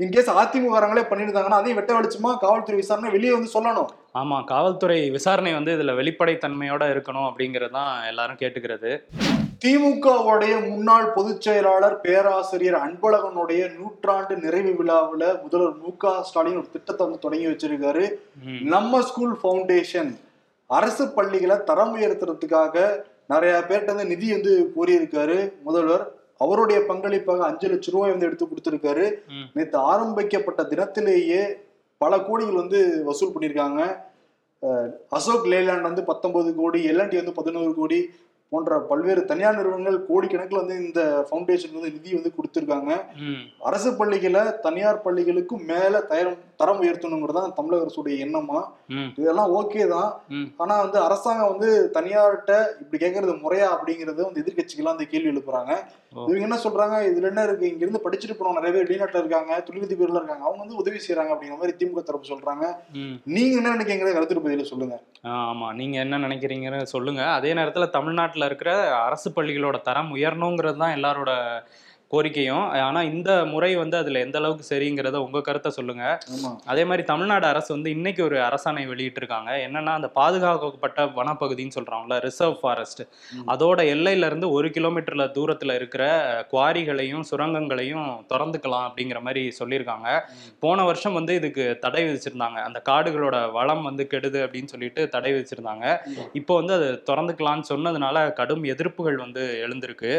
இன்கேஸ் 0.00 0.30
அதிமுகங்களே 0.40 1.02
பண்ணியிருந்தாங்கன்னா 1.08 1.58
அதையும் 1.58 1.78
வெட்ட 1.78 1.92
வெளிச்சமா 1.94 2.30
காவல்துறை 2.36 2.76
விசாரணை 2.76 3.10
வெளியே 3.10 3.32
வந்து 3.32 3.54
சொல்லணும். 3.56 3.90
ஆமா 4.14 4.44
காவல்துறை 4.44 4.98
விசாரணை 5.10 5.52
வந்து 5.54 5.74
இதுல 5.76 5.94
வெளிப்படைத்தன்மையோட 5.94 6.84
இருக்கணும் 6.94 7.28
அப்படிங்கறது 7.28 7.70
தான் 7.70 7.92
எல்லாரும் 8.06 8.40
கேட்டுக்கிறது. 8.42 8.90
திமுகவுடைய 9.64 10.54
முன்னாள் 10.70 11.06
பொதுச் 11.12 11.44
செயலாளர் 11.44 11.94
பேராசிரியர் 12.00 12.76
அன்பழகனுடைய 12.84 13.60
நூற்றாண்டு 13.76 14.34
நிறைவு 14.42 14.72
விழாவுல 14.80 15.22
முதல்வர் 15.44 15.78
மு 15.84 15.90
க 16.02 16.10
ஸ்டாலின் 16.28 16.58
ஒரு 16.60 16.68
திட்டத்தை 16.74 17.02
வந்து 17.06 17.22
தொடங்கி 17.22 17.46
வச்சிருக்காரு. 17.50 18.02
நம்ம 18.72 19.00
ஸ்கூல் 19.10 19.32
ஃபவுண்டேஷன் 19.42 20.10
அரசு 20.70 21.04
பள்ளிகளை 21.16 21.56
தரம் 21.70 21.94
உயர்த்துறதுக்காக 21.96 22.82
நிறைய 23.32 23.54
பேர்கிட்ட 23.68 23.94
வந்து 23.94 24.10
நிதி 24.12 24.28
வந்து 24.34 24.52
கோரியிருக்காரு 24.74 25.38
முதல்வர். 25.68 26.04
அவருடைய 26.46 26.80
பங்களிப்பாக 26.90 27.46
அஞ்சு 27.48 27.70
லட்சம் 27.72 27.96
ரூபாய் 27.96 28.14
வந்து 28.14 28.28
எடுத்து 28.28 28.48
கொடுத்திருக்காரு. 28.50 29.06
நேற்று 29.54 29.80
ஆரம்பிக்கப்பட்ட 29.92 30.62
தினத்திலேயே 30.72 31.42
பல 32.04 32.18
கோடிகள் 32.26 32.60
வந்து 32.62 32.82
வசூல் 33.08 33.34
பண்ணியிருக்காங்க. 33.34 33.80
அசோக் 35.16 35.50
லேலாண்ட் 35.54 35.88
வந்து 35.90 36.04
பத்தொன்பது 36.10 36.52
கோடி 36.60 36.82
எல்என்டி 36.90 37.18
வந்து 37.22 37.38
பதினோரு 37.40 37.72
கோடி 37.80 37.98
போன்ற 38.54 38.80
பல்வேறு 38.90 39.22
தனியார் 39.30 39.58
நிறுவனங்கள் 39.60 39.98
கோடிக்கணக்கில் 40.08 40.62
வந்து 40.62 40.76
இந்த 40.86 41.00
ஃபவுண்டேஷன் 41.28 41.76
வந்து 41.76 41.94
நிதி 41.96 42.16
வந்து 42.18 42.34
கொடுத்துருக்காங்க. 42.36 42.92
அரசு 43.68 43.92
பள்ளிகளை 44.00 44.42
தனியார் 44.66 45.04
பள்ளிகளுக்கும் 45.06 45.64
மேல 45.72 46.00
தரம் 46.12 46.40
தரம் 46.60 46.80
உயர்த்தணுங்கிறது 46.82 47.38
தான் 47.38 47.54
தமிழக 47.56 47.84
அரசுடைய 47.84 48.16
எண்ணமா. 48.24 48.58
இதெல்லாம் 49.20 49.52
ஓகே 49.60 49.84
தான். 49.94 50.10
ஆனா 50.62 50.74
வந்து 50.84 50.98
அரசாங்கம் 51.06 51.50
வந்து 51.52 51.68
தனியார்கிட்ட 51.96 52.52
இப்படி 52.82 52.98
கேட்கறது 53.04 53.32
முறையா 53.44 53.68
அப்படிங்கறது 53.74 54.20
வந்து 54.26 54.42
எதிர்க்கட்சிகள்லாம் 54.42 54.96
அந்த 54.96 55.06
கேள்வி 55.12 55.32
எழுப்புறாங்க. 55.32 55.72
இவங்க 56.28 56.46
என்ன 56.48 56.58
சொல்றாங்க? 56.64 56.96
இதுல 57.10 57.30
என்ன 57.32 57.44
இருக்கு? 57.46 57.70
இங்க 57.70 57.82
இருந்து 57.84 58.02
படிச்சுட்டு 58.04 58.36
போனவங்க 58.38 58.60
நிறைய 58.60 58.74
பேர் 58.74 58.88
வெளிநாட்டுல 58.88 59.22
இருக்காங்க 59.22 59.52
தொழிலதிபர்ல 59.68 60.20
இருக்காங்க. 60.20 60.44
அவங்க 60.46 60.62
வந்து 60.64 60.80
உதவி 60.82 60.98
செய்யறாங்க 61.04 61.32
அப்படிங்கிற 61.34 61.58
மாதிரி 61.62 61.76
திமுக 61.80 62.02
தரப்பு 62.10 62.32
சொல்றாங்க. 62.32 62.64
நீங்க 63.36 63.54
என்ன 63.60 63.74
நினைக்கிறீங்க 63.76 64.14
கருத்து 64.18 64.46
பதில 64.46 64.66
சொல்லுங்க. 64.72 64.96
ஆமா. 65.38 65.68
நீங்க 65.80 65.96
என்ன 66.04 66.20
நினைக்கிறீங்கன்னு 66.26 66.92
சொல்லுங்க. 66.94 67.22
அதே 67.38 67.50
நேரத்துல 67.58 67.88
தமிழ்நாட்டுல 67.98 68.43
இருக்கிற 68.44 68.70
அரசு 69.04 69.28
பள்ளிகளோட 69.30 69.78
தரம் 69.82 70.10
உயரணுங்கிறது 70.16 70.78
தான் 70.78 70.96
எல்லாரோட 70.96 71.32
கோரிக்கையும். 72.14 72.64
ஆனா 72.88 73.02
இந்த 73.12 73.30
முறை 73.52 73.70
வந்து 73.82 73.96
அதுல 74.02 74.22
எந்த 74.26 74.38
அளவுக்கு 74.40 74.64
சரிங்கிறத 74.72 75.22
உங்க 75.26 75.42
கருத்தை 75.48 75.72
சொல்லுங்க. 75.78 76.04
ஆமா. 76.34 76.50
அதே 76.72 76.84
மாதிரி 76.90 77.04
தமிழ்நாடு 77.12 77.46
அரசு 77.52 77.70
வந்து 77.74 77.90
இன்னைக்கு 77.96 78.22
ஒரு 78.28 78.36
அரசாணை 78.48 78.84
வெளியிட்டிருக்காங்க. 78.92 79.50
என்னன்னா 79.66 79.92
அந்த 79.98 80.10
பாதுகாக்கப்பட்ட 80.18 81.06
வனப்பகுதின்னு 81.18 81.76
சொல்றாங்கல்ல 81.78 82.18
ரிசர்வ் 82.26 82.58
ஃபாரஸ்ட். 82.62 83.02
அதோட 83.54 83.80
எல்லையில 83.94 84.28
இருந்து 84.30 84.48
ஒரு 84.56 84.68
கிலோமீட்டர்ல 84.76 85.26
தூரத்துல 85.36 85.74
இருக்கிற 85.74 86.04
குவாரிகளையும் 86.52 87.24
சுரங்கங்களையும் 87.30 88.08
திறந்துக்கலாம் 88.32 88.86
அப்படிங்கிற 88.88 89.20
மாதிரி 89.26 89.42
சொல்லியிருக்காங்க. 89.60 90.08
போன 90.64 90.84
வருஷம் 90.84 91.18
வந்து 91.18 91.32
இதுக்கு 91.40 91.64
தடை 91.84 92.02
விதிச்சிருந்தாங்க. 92.04 92.58
அந்த 92.68 92.80
காடுகளோட 92.88 93.36
வளம் 93.58 93.84
வந்து 93.88 94.06
கெடுது 94.12 94.40
அப்படின்னு 94.44 94.72
சொல்லிட்டு 94.74 95.02
தடை 95.14 95.32
விதிச்சிருந்தாங்க. 95.32 95.86
இப்போ 96.40 96.52
வந்து 96.60 96.74
அது 96.78 96.88
திறந்துக்கலாம்னு 97.10 97.70
சொன்னதுனால 97.72 98.26
கடும் 98.40 98.64
எதிர்ப்புகள் 98.72 99.18
வந்து 99.24 99.42
எழுந்திருக்கு. 99.66 100.12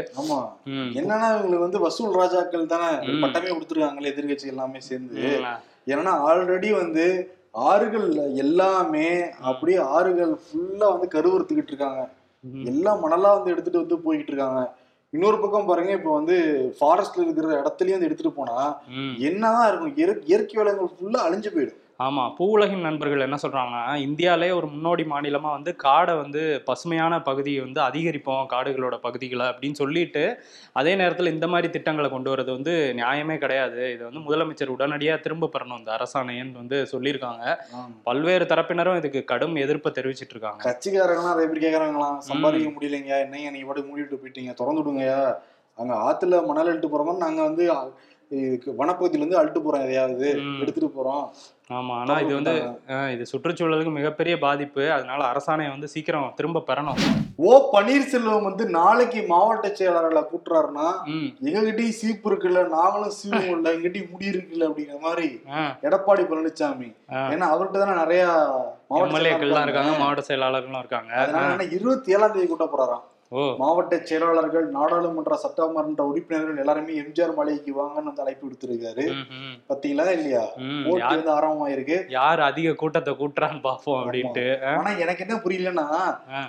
என்னன்னா 1.00 1.28
இவங்களுக்கு 1.34 1.66
வந்து 1.68 1.82
வசூல் 1.86 2.18
ராஜாக்கள் 2.22 2.72
தானே. 2.74 2.90
பட்டமே 3.24 3.50
கொடுத்துருக்காங்களே 3.54 4.12
எதிர்க்கட்சி 4.14 4.52
எல்லாமே 4.54 4.82
சேர்ந்து. 4.90 5.22
ஏன்னா 5.94 6.14
ஆல்ரெடி 6.30 6.70
வந்து 6.82 7.06
ஆறுகள் 7.70 8.08
எல்லாமே 8.44 9.08
அப்படியே 9.50 9.80
ஆறுகள் 9.98 10.34
ஃபுல்லா 10.46 10.88
வந்து 10.96 11.08
கருவறுத்துக்கிட்டு 11.14 11.72
இருக்காங்க. 11.74 12.02
எல்லாம் 12.72 13.00
மணலா 13.04 13.30
வந்து 13.38 13.54
எடுத்துட்டு 13.54 13.84
வந்து 13.84 13.98
போய்கிட்டு 14.06 14.34
இருக்காங்க 14.34 14.64
இன்னொரு 15.14 15.38
பக்கம் 15.42 15.68
பாருங்க 15.70 15.92
இப்போ 15.98 16.12
வந்து 16.18 16.36
ஃபாரஸ்ட்ல 16.78 17.24
இருக்கிற 17.26 17.54
இடத்துலயும் 17.62 17.98
வந்து 17.98 18.08
எடுத்துட்டு 18.10 18.38
போனா. 18.40 18.58
என்னதான் 19.30 19.68
இருக்கும் 19.70 19.94
இயற்கை 20.00 20.26
இயற்கை 20.32 20.58
வளங்கள் 20.60 20.94
ஃபுல்லா 20.96 21.20
அழிஞ்சு 21.28 21.50
போயிடும் 21.56 21.82
ஆமா 22.00 22.24
பூவுலகின் 22.38 22.86
நண்பர்கள் 22.86 23.24
என்ன 23.26 23.38
சொல்றாங்கன்னா 23.42 23.84
இந்தியாலே 24.06 24.48
ஒரு 24.56 24.68
முன்னோடி 24.72 25.04
மாநிலமா 25.04 25.50
வந்து 25.58 25.72
காடை 25.84 26.14
வந்து 26.22 26.42
பசுமையான 26.66 27.20
பகுதியை 27.22 27.60
வந்து 27.66 27.80
அதிகரிப்போம் 27.82 28.50
காடுகளோட 28.54 28.96
பகுதிகளை 29.06 29.46
அப்படின்னு 29.52 29.80
சொல்லிட்டு 29.82 30.24
அதே 30.80 30.94
நேரத்தில் 30.96 31.34
இந்த 31.34 31.48
மாதிரி 31.48 31.70
திட்டங்களை 31.70 32.10
கொண்டு 32.10 32.32
வரது 32.34 32.52
வந்து 32.58 32.74
நியாயமே 33.00 33.38
கிடையாது. 33.44 33.80
இது 33.94 34.04
வந்து 34.10 34.24
முதலமைச்சர் 34.26 34.74
உடனடியாக 34.76 35.24
திரும்ப 35.26 35.52
பெறணும். 35.54 35.80
இந்த 35.82 35.92
அரசாணைன்னு 35.98 36.62
வந்து 36.64 36.80
சொல்லியிருக்காங்க. 36.94 37.44
பல்வேறு 38.10 38.46
தரப்பினரும் 38.52 39.00
இதுக்கு 39.02 39.24
கடும் 39.32 39.56
எதிர்ப்பை 39.66 39.92
தெரிவிச்சிட்டு 40.00 40.36
இருக்காங்க 40.36 40.62
கட்சிக்காரங்களாம் 40.70 41.34
நிறைய 41.34 41.50
பேர் 41.52 41.66
கேக்குறாங்களாம் 41.68 42.18
சம்பாதிக்க 42.30 42.70
முடியலைங்க. 42.76 43.14
என்னங்க 43.26 43.52
நீங்க 43.56 43.68
பாட்டு 43.70 43.90
மூடிட்டு 43.92 44.22
போயிட்டீங்க. 44.22 44.54
திறந்து 44.62 44.84
விடுங்கயா 44.84 45.20
அங்க 45.78 45.94
ஆத்துல 46.08 46.36
மணல் 46.50 46.70
எடுத்து 46.72 46.90
போறோம் 46.90 47.24
நாங்க 47.24 47.40
வந்து 47.48 47.64
இதுக்கு 48.46 48.70
வனப்பகுதியில 48.78 49.24
இருந்து 49.24 49.42
அழுட்டு 49.42 49.60
போறோம் 49.66 49.84
எதையாவது. 49.86 50.30
எடுத்துட்டு 50.62 50.90
போறோம். 50.98 51.26
ஆமா 51.76 51.94
ஆனா 52.00 52.16
இது 52.24 52.34
வந்து 52.38 52.54
இது 53.14 53.24
சுற்றுச்சூழலுக்கு 53.32 53.92
மிகப்பெரிய 53.98 54.34
பாதிப்பு. 54.44 54.84
அதனால 54.96 55.22
அரசாணை 55.32 55.66
வந்து 55.72 55.88
சீக்கிரம் 55.94 56.28
திரும்ப 56.40 56.64
பெறணும். 56.68 57.00
ஓ 57.48 57.52
பன்னீர்செல்வம் 57.74 58.48
வந்து 58.50 58.66
நாளைக்கு 58.78 59.22
மாவட்ட 59.32 59.70
செயலாளர்களை 59.80 60.24
கூட்டுறாருன்னா 60.32 60.90
எங்ககிட்டயும் 61.48 61.98
சீப்பு 62.02 62.30
இருக்குல்ல 62.32 62.62
நாங்களும் 62.76 63.16
சீவும் 63.22 63.56
இல்ல 63.56 63.74
எங்கிட்டயும் 63.78 64.12
முடி 64.14 64.32
இருக்குல்ல 64.34 64.70
அப்படிங்கிற 64.70 65.00
மாதிரி 65.08 65.30
எடப்பாடி 65.88 66.26
பழனிசாமி. 66.32 66.90
ஏன்னா 67.34 67.48
அவர்கிட்ட 67.54 67.84
தானே 67.84 67.98
நிறைய 68.04 68.24
மாவட்ட 68.92 69.10
எம்எல்ஏக்கள்லாம் 69.10 69.68
இருக்காங்க 69.68 69.98
மாவட்ட 70.04 70.24
செயலாளர்களும் 70.30 70.82
இருக்காங்க. 70.84 71.12
அதனால 71.24 71.68
இருபத்தி 71.80 72.16
ஏழாம் 72.18 72.36
தேதி 72.38 72.48
கூட்ட 72.48 72.68
போறாராம். 72.74 73.06
மாவட்ட 73.32 73.96
செயலாளர்கள் 74.04 74.66
நாடாளுமன்ற 74.70 75.36
சட்டமன்ற 75.36 76.04
உறுப்பினர்கள் 76.04 76.58
எல்லாருமே 76.58 76.94
எம்ஜிஆர் 77.02 77.36
மாளிகைக்கு 77.38 77.72
வாங்கன்னு 77.80 78.10
வந்து 78.10 78.24
அழைப்பு 78.26 78.46
விடுத்திருக்காரு. 78.48 79.06
பாத்தீங்களா 79.70 80.06
இல்லையா? 80.18 80.44
யார் 81.00 81.16
வந்து 81.16 81.32
ஆரம்பமாயிருக்கு 81.38 81.98
யார் 82.10 82.40
அதிக 82.40 82.74
கூட்டத்தை 82.74 83.14
கூட்டுறான்னு 83.14 83.62
பாப்போம் 83.70 84.00
அப்படின்ட்டு 84.02 84.46
ஆனா 84.74 84.92
எனக்கு 85.06 85.26
என்ன 85.28 85.38
புரியலன்னா. 85.46 85.88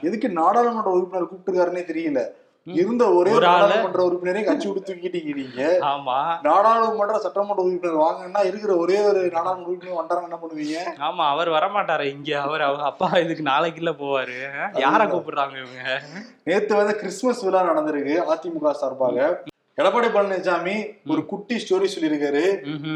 எதுக்கு 0.09 0.31
நாடாளுமன்ற 0.41 0.91
உறுப்பினர் 0.97 1.31
கூப்பிட்டுருக்காருன்னே 1.31 1.85
தெரியல. 1.93 2.23
இருந்த 2.67 3.13
ஒரே 3.13 3.31
ஒரு 3.31 3.37
ஒரு 3.37 3.47
ஆளு. 3.47 3.63
நாடாளுமன்ற 3.63 4.03
உறுப்பினரை 4.03 4.45
கட்சி 4.45 4.69
விட்டு 4.69 4.93
தூக்கிட்டீங்க 4.93 5.83
ஆமா. 5.83 6.17
நாடாளுமன்ற 6.43 7.19
சட்டமன்ற 7.19 7.63
உறுப்பினர் 7.63 8.05
வாங்கன்னா 8.05 8.45
இருக்கிற 8.45 8.77
ஒரே 8.77 9.03
ஒரு 9.03 9.31
நாடாளுமன்ற 9.33 9.71
உறுப்பினர் 9.71 10.01
வந்தாங்க 10.01 10.23
என்ன 10.23 10.39
பண்ணுவீங்க? 10.43 10.79
ஆமா 10.99 11.27
அவர் 11.29 11.49
வரமாட்டாரு 11.49 12.03
இங்க. 12.03 12.41
அவர் 12.41 12.61
அவங்க 12.61 12.85
அப்பா 12.85 13.19
இதுக்கு 13.19 13.43
நாளைக்கு 13.43 13.79
இல்ல 13.79 13.91
போவாரு. 13.91 14.39
யார 14.75 15.07
கூப்பிடுறாங்க 15.07 15.57
இவங்க? 15.65 16.01
நேத்து 16.45 16.75
வந்து 16.77 16.97
கிறிஸ்துமஸ் 16.97 17.45
விழா 17.45 17.63
நடந்திருக்கு 17.63 18.17
அதிமுக 18.35 18.73
சார்பாக. 18.73 19.43
எடப்பாடி 19.79 20.09
பழனிசாமி 20.09 20.75
ஒரு 21.07 21.27
குட்டி 21.27 21.55
ஸ்டோரி 21.55 21.89
சொல்லியிருக்காரு. 21.95 22.45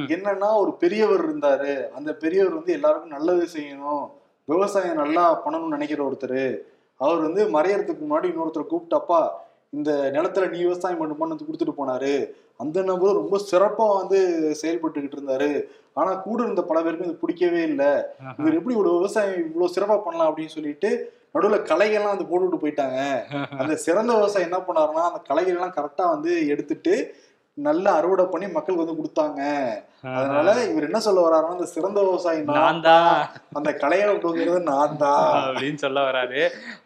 என்னன்னா 0.09 0.57
ஒரு 0.57 0.73
பெரியவர் 0.73 1.31
இருந்தாரு. 1.31 1.91
அந்த 1.95 2.13
பெரியவர் 2.15 2.55
வந்து 2.55 2.73
எல்லாருக்கும் 2.73 3.11
நல்லது 3.11 3.49
செய்யணும் 3.55 4.05
விவசாயம் 4.49 4.95
நல்லா 4.95 5.43
பண்ணணும்னு 5.45 5.69
நினைக்கிற 5.69 6.11
ஒருத்தர். 6.11 6.43
அவர் 6.97 7.21
வந்து 7.21 7.51
மறையறதுக்கு 7.51 8.03
முன்னாடி 8.07 8.29
இன்னொருத்தர் 8.31 8.71
கூப்பிட்டப்பா 8.73 9.21
இந்த 9.79 9.91
நிலத்துல 10.15 10.47
நீ 10.53 10.59
விவசாயம் 10.67 11.01
பண்ணுமான்னு 11.01 11.35
வந்து 11.35 11.49
கொடுத்துட்டு 11.49 11.75
போனாரு. 11.81 12.15
அந்த 12.63 12.79
நபர் 12.89 13.19
ரொம்ப 13.21 13.37
சிறப்பா 13.51 13.85
வந்து 14.01 14.19
செயல்பட்டுக்கிட்டு 14.61 15.17
இருந்தாரு. 15.19 15.51
ஆனா 15.99 16.11
கூட 16.25 16.39
இருந்த 16.45 16.63
பல 16.71 16.79
பேருக்கு 16.83 17.09
இது 17.09 17.23
பிடிக்கவே 17.23 17.63
இல்லை. 17.71 17.93
இவர் 18.41 18.57
எப்படி 18.59 18.75
இவ்வளவு 18.77 18.99
விவசாயம் 18.99 19.39
இவ்வளவு 19.47 19.75
சிறப்பா 19.77 19.97
பண்ணலாம் 20.07 20.31
அப்படின்னு 20.31 20.57
சொல்லிட்டு 20.57 20.91
நடுவுல 21.35 21.59
களைகள்லாம் 21.71 22.15
வந்து 22.15 22.29
போட்டுவிட்டு 22.31 22.63
போயிட்டாங்க. 22.63 23.01
அந்த 23.61 23.75
சிறந்த 23.87 24.13
விவசாயி 24.21 24.49
என்ன 24.49 24.61
பண்ணாருன்னா 24.69 25.05
அந்த 25.11 25.21
களைகள் 25.31 25.57
எல்லாம் 25.59 25.77
கரெக்டா 25.79 26.07
வந்து 26.15 26.33
எடுத்துட்டு 26.55 26.95
நல்லா 27.67 27.91
அறுவடை 27.99 28.25
பண்ணி 28.33 28.47
மக்களுக்கு 28.57 28.83
வந்து 28.83 28.99
கொடுத்தாங்க. 28.99 29.41
அதனால 30.19 30.51
இவர் 30.69 30.87
என்ன 30.87 30.99
சொல்ல 31.07 31.23
வர்றாருன்னா 31.25 31.57
அந்த 31.57 31.67
சிறந்த 31.73 31.99
விவசாயி 32.07 32.39
நான் 32.59 32.81
தான் 32.87 33.17
அந்த 33.59 33.71
களைகளை 33.81 34.11
விட்டுங்கிறது 34.13 34.61
நான் 34.69 34.95
தான் 35.03 35.27
அப்படின்னு 35.41 35.81
சொல்ல 35.83 36.05
வராரு. 36.07 36.43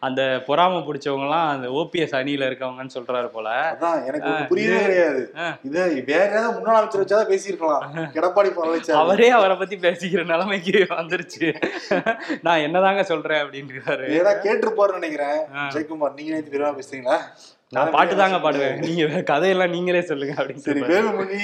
அந்த 0.07 0.21
பொறாம 0.47 0.81
பிடிச்சவங்க 0.87 1.27
எல்லாம் 1.27 1.47
அந்த 1.53 1.67
ஓபிஎஸ் 1.79 2.17
அணியில 2.19 2.49
இருக்கவங்கன்னு 2.49 2.95
சொல்றாரு 2.97 3.29
போல. 3.35 3.49
அதான் 3.71 4.03
எனக்கு 4.09 4.31
புரியவே 4.51 4.81
கிடையாது. 4.85 5.23
இத 5.69 5.85
வேற 6.11 6.27
ஏதாவது 6.33 6.55
முன்னாள் 6.57 6.79
அமைச்சர் 6.79 7.03
வச்சாதான் 7.03 7.31
பேசியிருக்கலாம். 7.33 7.85
எடப்பாடி 8.19 8.51
பழனிசாமி 8.57 9.01
அவரே 9.03 9.29
அவரை 9.39 9.57
பத்தி 9.63 9.77
பேசிக்கிற 9.87 10.23
நிலைமைக்கு 10.33 10.77
வந்துருச்சு. 10.99 11.47
நான் 12.47 12.65
என்னதாங்க 12.67 13.05
சொல்றேன் 13.13 13.43
அப்படின்றாரு. 13.45 14.07
ஏதா 14.19 14.33
கேட்டிருப்பாருன்னு 14.45 15.01
நினைக்கிறேன். 15.01 15.41
ஜெயக்குமார் 15.75 16.17
நீங்க 16.19 16.31
நேற்று 16.35 16.55
பெருமா 16.55 16.77
பேசுறீங்களா 16.81 17.19
நான் 17.75 17.91
பாட்டு 17.91 18.15
தாங்க 18.15 18.37
பாடுவேன். 18.37 18.77
நீங்க 18.79 19.21
கதையெல்லாம் 19.23 19.69
நீங்களே 19.69 20.01
சொல்லுங்க 20.01 20.33
அப்படின்னு 20.41 20.65
சரி. 20.67 20.81
வேலுமணி 20.91 21.39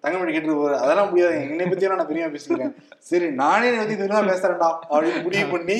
தங்கமணி 0.00 0.32
கேட்டு 0.32 0.54
போற 0.58 0.76
அதெல்லாம் 0.78 1.08
முடியாது 1.08 1.34
என்னை 1.46 1.66
பத்தி 1.66 1.90
நான் 1.92 2.06
பெருமையா 2.06 2.28
பேசிக்கிறேன். 2.34 2.72
சரி 3.08 3.26
நானே 3.40 3.70
பத்தி 3.76 3.94
பெருமையா 3.94 4.22
பேசுறேன்டா 4.30 4.68
அப்படின்னு 4.90 5.22
முடிவு 5.22 5.46
பண்ணி 5.50 5.78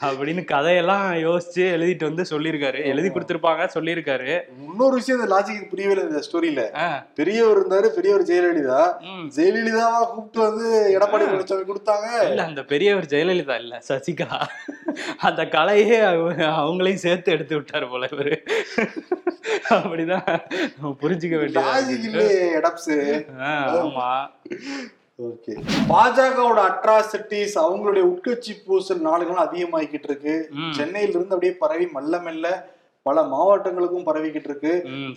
அப்படின்னு 0.00 0.44
கதையெல்லாம் 0.44 1.12
யோசிச்சு 1.12 1.54
எழுதிட்டு 1.54 2.04
வந்து 2.04 2.22
சொல்லியிருக்காரு. 2.22 2.84
எழுதி 2.84 3.08
கொடுத்திருப்பாங்க 3.08 3.68
சொல்லியிருக்காரு. 3.74 4.40
இன்னொரு 4.68 4.94
விஷயம் 4.94 5.22
இந்த 5.22 5.34
லாஜிக் 5.34 5.68
புரியவே 5.68 5.94
இல்லை 5.94 6.08
இந்த 6.08 6.22
ஸ்டோரியில. 6.32 6.74
பெரியவர் 7.14 7.66
இருந்தாரு 7.66 7.86
பெரியவர் 7.86 8.22
ஜெயலலிதா. 8.22 9.00
ம். 9.00 9.40
ஜெயலலிதாவா 9.40 10.06
கூப்பிட்டு 10.06 10.40
வந்து 10.40 10.98
எடப்பாடி 10.98 11.20
பழனிசாமி 11.20 11.64
கொடுத்தாங்க? 11.64 12.28
இல்ல 12.28 12.44
அந்த 12.44 12.62
பெரியவர் 12.62 13.04
ஜெயலலிதா 13.04 13.58
இல்ல 13.58 13.82
சசிகலா. 13.88 14.46
அந்த 15.18 15.44
கலையே 15.44 16.00
அவங்க- 16.00 16.46
அவங்களையும் 16.46 16.94
சேர்த்து 16.94 17.32
எடுத்து 17.32 17.60
விட்டாரு 17.60 17.88
போல 17.90 18.06
இவரு. 18.06 18.36
அப்படிதான் 19.68 20.40
புரிஞ்சுக்க 21.00 21.36
லாஜிக் 21.36 21.38
வேண்டியது 21.38 22.02
இல்லையே 22.02 22.52
ஆமா. 23.40 24.26
ஓகே 25.28 25.54
பாஜகவோட 25.88 26.60
அட்ராசிட்டிஸ் 26.66 27.56
அவங்களுடைய 27.62 28.02
உட்கட்சி 28.12 28.52
பூசல் 28.66 29.02
நாள் 29.06 29.24
அதிகமாகிக்கிட்டு 29.44 30.08
இருக்கு. 30.10 30.34
சென்னையில 30.70 31.12
இருந்து 31.12 31.34
அப்படியே 31.36 31.52
பரவி 31.62 31.86
மெல்ல 31.92 32.20
மெல்ல 32.26 32.46
பல 33.02 33.22
மாவட்டங்களுக்கும் 33.34 34.06
பரவிக்கிட்டு 34.08 34.48
இருக்கு. 34.50 34.72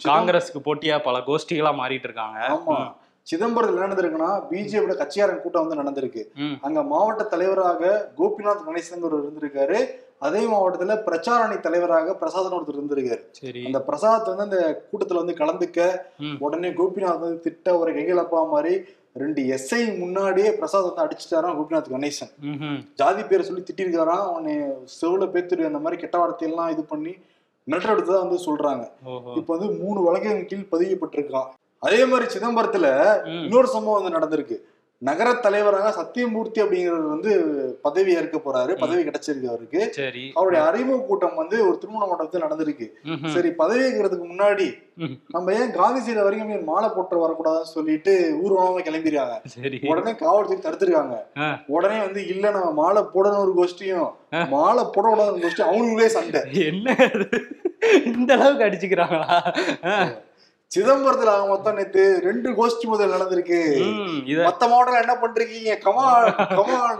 காங்கிரஸுக்கு 0.09 0.61
போட்டியா 0.65 0.97
பல 1.03 1.17
கோஷ்டிகளா 1.27 1.71
மாறிட்டு 1.79 2.07
இருக்காங்க. 2.09 2.39
ஆமா. 2.55 2.77
சிதம்பரத்தில் 3.27 3.83
நடந்திருக்குன்னா 3.83 4.29
பிஜேபியோட 4.51 4.93
கட்சியாரன் 5.01 5.41
கூட்டம் 5.41 5.67
வந்து 5.67 5.81
நடந்திருக்கு. 5.81 6.23
அங்க 6.61 6.79
மாவட்ட 6.83 7.23
தலைவராக 7.23 7.91
கோபிநாத் 8.17 8.65
கணேசன் 8.67 9.05
இருந்திருக்காரு. 9.09 9.77
அதே 10.19 10.41
மாவட்டத்துல 10.53 10.95
பிரச்சார 11.07 11.39
அணி 11.43 11.59
தலைவராக 11.59 12.15
பிரசாதன் 12.21 12.57
ஒருத்தர் 12.57 12.79
இருந்திருக்காரு. 12.79 13.23
அந்த 13.65 13.81
பிரசாத் 13.81 14.27
வந்து 14.27 14.43
அந்த 14.47 14.59
கூட்டத்துல 14.91 15.21
வந்து 15.21 15.39
கலந்துக்க. 15.39 15.79
உடனே 16.39 16.69
கோபிநாத் 16.69 17.23
வந்து 17.25 17.39
திட்ட 17.47 17.77
ஒரு 17.77 17.93
கைகளப்பா 17.93 18.41
மாதிரி 18.49 18.75
ரெண்டு 19.21 19.41
எஸ்ஐ 19.55 19.79
முன்னாடியே 19.99 20.51
பிரசாத் 20.51 20.85
வந்து 20.85 21.03
அடிச்சுட்டாராம் 21.03 21.57
கோபிநாத் 21.57 21.91
கணேசன். 21.95 22.31
ஜாதி 22.95 23.23
பேரை 23.23 23.43
சொல்லி 23.45 23.63
திட்டிருக்காராம் 23.67 24.25
அவனை 24.29 24.55
செவுல 25.01 25.25
பேத்துரு 25.33 25.69
அந்த 25.69 25.81
மாதிரி 25.83 26.01
கெட்ட 26.01 26.17
வார்த்தையெல்லாம் 26.17 26.71
இது 26.71 26.83
பண்ணி 26.83 27.13
மிரட்டல் 27.67 27.95
எடுத்ததா 27.95 28.21
வந்து 28.23 28.39
சொல்றாங்க. 28.45 28.85
இப்ப 29.37 29.57
வந்து 29.57 29.67
மூணு 29.83 29.99
வழக்குகளின் 30.01 30.45
கீழ் 30.45 30.71
பதியப்பட்டிருக்கான். 30.71 31.49
அதே 31.79 32.05
மாதிரி 32.05 32.25
சிதம்பரத்துல. 32.33 32.87
இன்னொரு 33.43 33.67
சம்பவம் 33.67 34.03
வந்து 34.03 34.17
நடந்திருக்கு. 34.17 34.57
நகர 35.07 35.27
தலைவராக 35.45 35.91
சத்தியமூர்த்தி 35.91 36.59
அப்படிங்கிறவர் 36.61 37.13
வந்து 37.13 37.31
பதவி 37.81 38.11
ஏற்க 38.19 38.37
போறாரு. 38.37 38.73
பதவி 38.83 39.01
கிடைச்சிருக்கு 39.03 39.51
அவருக்கு 39.53 39.81
சரி. 39.93 40.23
அவருடைய 40.33 40.61
அறிமுக 40.65 41.05
கூட்டம் 41.07 41.39
வந்து 41.41 41.57
ஒரு 41.67 41.77
திருமண 41.77 42.03
மண்டபத்தில் 42.05 42.45
நடந்திருக்கு. 42.45 42.87
சரி 43.35 43.51
பதவி 43.61 43.83
ஏற்கிறதுக்கு 43.87 44.27
முன்னாடி. 44.31 44.67
நம்ம 45.35 45.53
ஏன் 45.59 45.71
காந்தி 45.71 45.99
சீல 46.05 46.23
வரைக்கும் 46.23 46.63
மாலை 46.63 46.89
போட்டு 46.95 47.21
வரக்கூடாதுன்னு 47.23 47.73
சொல்லிட்டு 47.75 48.13
ஊர்வலமா 48.43 48.81
கிளம்பிடுறாங்க 48.87 49.87
உடனே 49.91 50.13
காவல்துறை 50.15 50.59
தடுத்துருக்காங்க. 50.61 51.15
உடனே 51.75 51.99
வந்து 52.05 52.21
இல்ல 52.27 52.51
நம்ம 52.51 52.71
மாலை 52.81 53.01
போடணும் 53.01 53.43
ஒரு 53.45 53.53
கோஷ்டியும். 53.59 54.11
மாலை 54.49 54.83
போடக்கூடாது 54.83 55.33
ஒரு 55.33 55.41
கோஷ்டி 55.45 55.63
அவங்களுக்குள்ளே 55.69 56.09
சண்டை. 56.17 56.41
என்ன? 56.65 56.95
இந்த 58.15 58.29
அளவுக்கு 58.33 58.67
அடிச்சுக்கிறாங்களா. 58.67 59.27
சிதம்பரத்துல 60.73 61.31
ஆக 61.33 61.45
மொத்தம் 61.47 61.75
நேத்து 61.77 62.03
ரெண்டு 62.25 62.49
கோஷ்டி 62.57 62.85
முதல் 62.87 63.11
நடந்திருக்கு. 63.13 63.59
மத்த 64.45 64.67
மாவட்டம் 64.69 65.01
என்ன 65.01 65.15
பண்றீங்க? 65.17 65.73
கமான் 65.83 66.29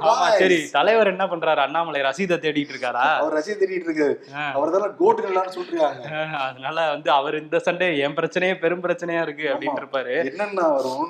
ஆமா 0.03 0.15
சரி 0.41 0.57
தலைவர் 0.75 1.11
என்ன 1.13 1.25
பண்றாரு? 1.27 1.61
அண்ணாமலை 1.63 2.01
ரசீதை 2.05 2.37
தேடிட்டு 2.37 2.73
இருக்காரா? 2.73 3.05
அவர் 3.15 3.35
ரசிகை 3.37 3.55
தேடிட்டு 3.57 3.89
இருக்காரு. 3.89 4.15
அவர் 4.51 4.73
தான் 4.75 4.97
கோட்டு 4.99 5.25
நல்லான்னு 5.27 5.79
ஆஹ் 6.13 6.37
அதனால 6.43 6.77
வந்து 6.91 7.11
அவர் 7.11 7.41
இந்த 7.41 7.59
சண்டை 7.65 7.87
என் 8.05 8.17
பிரச்சனையே 8.19 8.55
பெரும் 8.59 8.83
பிரச்சனையா 8.85 9.21
இருக்கு 9.21 9.47
அப்படின்னு 9.49 9.81
இருப்பாரு. 9.81 10.15
என்னன்னா 10.31 10.67
வரும் 10.75 11.07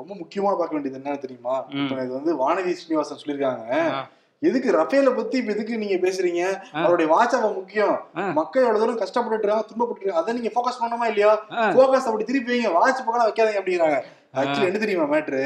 ரொம்ப 0.00 0.12
முக்கியமா 0.14 0.52
பார்க்க 0.54 0.76
வேண்டியது 0.76 1.00
என்னன்னு 1.00 1.24
தெரியுமா? 1.24 1.56
இது 2.00 2.18
வந்து 2.18 2.34
வானதி 2.40 2.74
ஸ்ரீனிவாசன் 2.78 3.22
சொல்லிருக்காங்க 3.22 3.66
ஆ. 3.92 4.02
எதுக்கு 4.42 4.72
ரஃபேல 4.72 5.16
பத்தி 5.16 5.38
இப்ப 5.38 5.52
எதுக்கு 5.52 5.78
நீங்க 5.78 5.94
பேசுறீங்க? 5.94 6.42
அவருடைய 6.72 7.08
வாட்ஸ்அப் 7.12 7.54
முக்கியம். 7.54 7.96
மக்கள் 8.32 8.62
எவ்வளவு 8.62 8.84
தூரம் 8.84 8.98
கஷ்டப்பட்டு 8.98 9.38
இருக்காங்க 9.38 9.66
துன்பப்பட்டு 9.68 10.08
அதை 10.08 10.34
நீங்க 10.34 10.50
ஃபோக்கஸ் 10.54 10.82
பண்ணணுமா 10.82 11.06
இல்லையா? 11.06 11.46
ஆ. 11.52 11.68
ஃபோக்கஸ் 11.70 12.08
அப்படி 12.08 12.24
திருப்பி 12.24 12.52
வைங்க. 12.52 12.72
வாட்ச் 12.72 13.04
பக்கம் 13.06 13.26
வைக்காதீங்க 13.26 13.60
அப்படிங்கிறாங்க. 13.60 14.00
ஆக்சுவலி 14.34 14.64
என்ன 14.64 14.78
தெரியுமா 14.78 15.16
மேட்ரு 15.16 15.44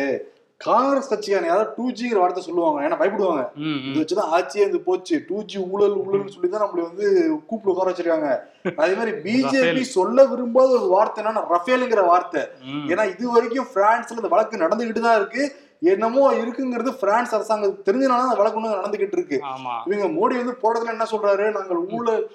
காங்கிரஸ் 0.61 1.15
கட்சிக்கான 1.15 1.47
யாராவது 1.47 1.71
டூ 1.77 1.91
ஜிங்கிற 1.91 2.19
வார்த்தை 2.19 2.43
சொல்லுவாங்க. 2.43 2.89
ஏன்னா 2.89 3.01
பயப்படுவாங்க. 3.01 3.43
இது. 3.89 4.01
வச்சுதான் 4.01 4.31
ஆட்சியே 4.31 4.61
வந்து 4.61 4.81
போச்சு. 4.81 5.25
டூ 5.29 5.45
ஜி 5.45 5.59
ஊழல் 5.59 5.97
ஊழல்னு 5.97 6.29
சொல்லி 6.29 6.49
தான் 6.49 6.61
நம்மள 6.61 6.83
வந்து 6.83 7.07
கூப்பிட்டு 7.47 7.71
உட்கார 7.71 7.91
வச்சிருக்காங்க. 7.91 8.29
அதே 8.77 8.95
மாதிரி 8.95 9.11
பிஜேபி 9.17 9.81
சொல்ல 9.81 10.25
விரும்பாத 10.25 10.69
ஒரு 10.69 10.89
வார்த்தை 10.89 11.25
என்னன்னா 11.25 11.45
ரஃபேலுங்கிற 11.51 12.07
வார்த்தை. 12.07 12.43
ஏன்னா 12.89 13.11
இது 13.11 13.33
வரைக்கும் 13.33 13.67
பிரான்ஸ்ல 13.75 14.17
இந்த 14.17 14.29
வழக்கு 14.29 14.57
நடந்துகிட்டு 14.57 15.01
தான் 15.01 15.17
இருக்கு. 15.17 15.43
என்னமோ 15.81 16.33
இருக்குங்கிறது 16.33 16.91
பிரான்ஸ் 16.93 17.35
அரசாங்கம் 17.35 17.79
தெரிஞ்சனால 17.85 18.25
அந்த 18.27 18.35
வழக்கு 18.35 18.61
நடந்துகிட்டு 18.61 19.13
இருக்கு. 19.13 19.41
இவங்க 19.87 20.07
மோடி 20.07 20.45
வந்து 20.45 20.57
போடுறதுல 20.63 20.89
என்ன 20.89 21.07
சொல்றாரு? 21.11 21.51
நாங்கள் 21.53 21.77
ஊழல் 21.77 22.31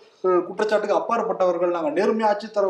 குற்றச்சாட்டுக்கு 0.47 0.97
அப்பாற்பட்டவர்கள் 0.97 1.75
நாங்க 1.75 1.89
நேர்மையா 1.89 2.27
ஆட்சி 2.31 2.47
தர 2.47 2.65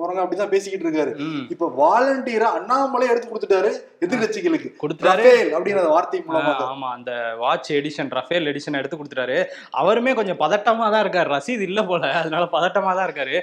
வரங்க 0.00 0.20
அப்படிதான் 0.22 0.50
பேசிக்கிட்டு 0.54 0.86
இருக்காரு. 0.86 1.12
இப்ப 1.48 1.68
வாலண்டியரா 1.78 2.48
அண்ணாமலை 2.58 3.08
எடுத்து 3.08 3.28
கொடுத்துட்டாரு 3.28 3.70
எதிர்கட்சிகளுக்கு 4.04 4.68
கொடுத்துட்டாரு. 4.82 5.26
அப்படிங்கிற 5.56 5.84
வார்த்தை 5.88 6.20
மூலமாக. 6.26 6.64
ஆ, 6.64 6.72
ஆமா 6.72 6.88
அந்த 6.96 7.12
வாட்ச் 7.38 7.70
எடிஷன் 7.72 8.10
ரஃபேல் 8.18 8.50
எடிஷன் 8.52 8.78
எடுத்து 8.80 8.96
கொடுத்துட்டாரு. 8.96 9.38
அவருமே 9.82 10.14
கொஞ்சம் 10.14 10.40
பதட்டமா 10.42 10.90
தான் 10.94 11.02
இருக்காரு. 11.04 11.28
ரசீது 11.36 11.60
இல்ல 11.60 11.84
போல 11.84 12.10
அதனால 12.22 12.44
பதட்டமா 12.56 12.94
தான் 12.98 13.06
இருக்காரு. 13.08 13.36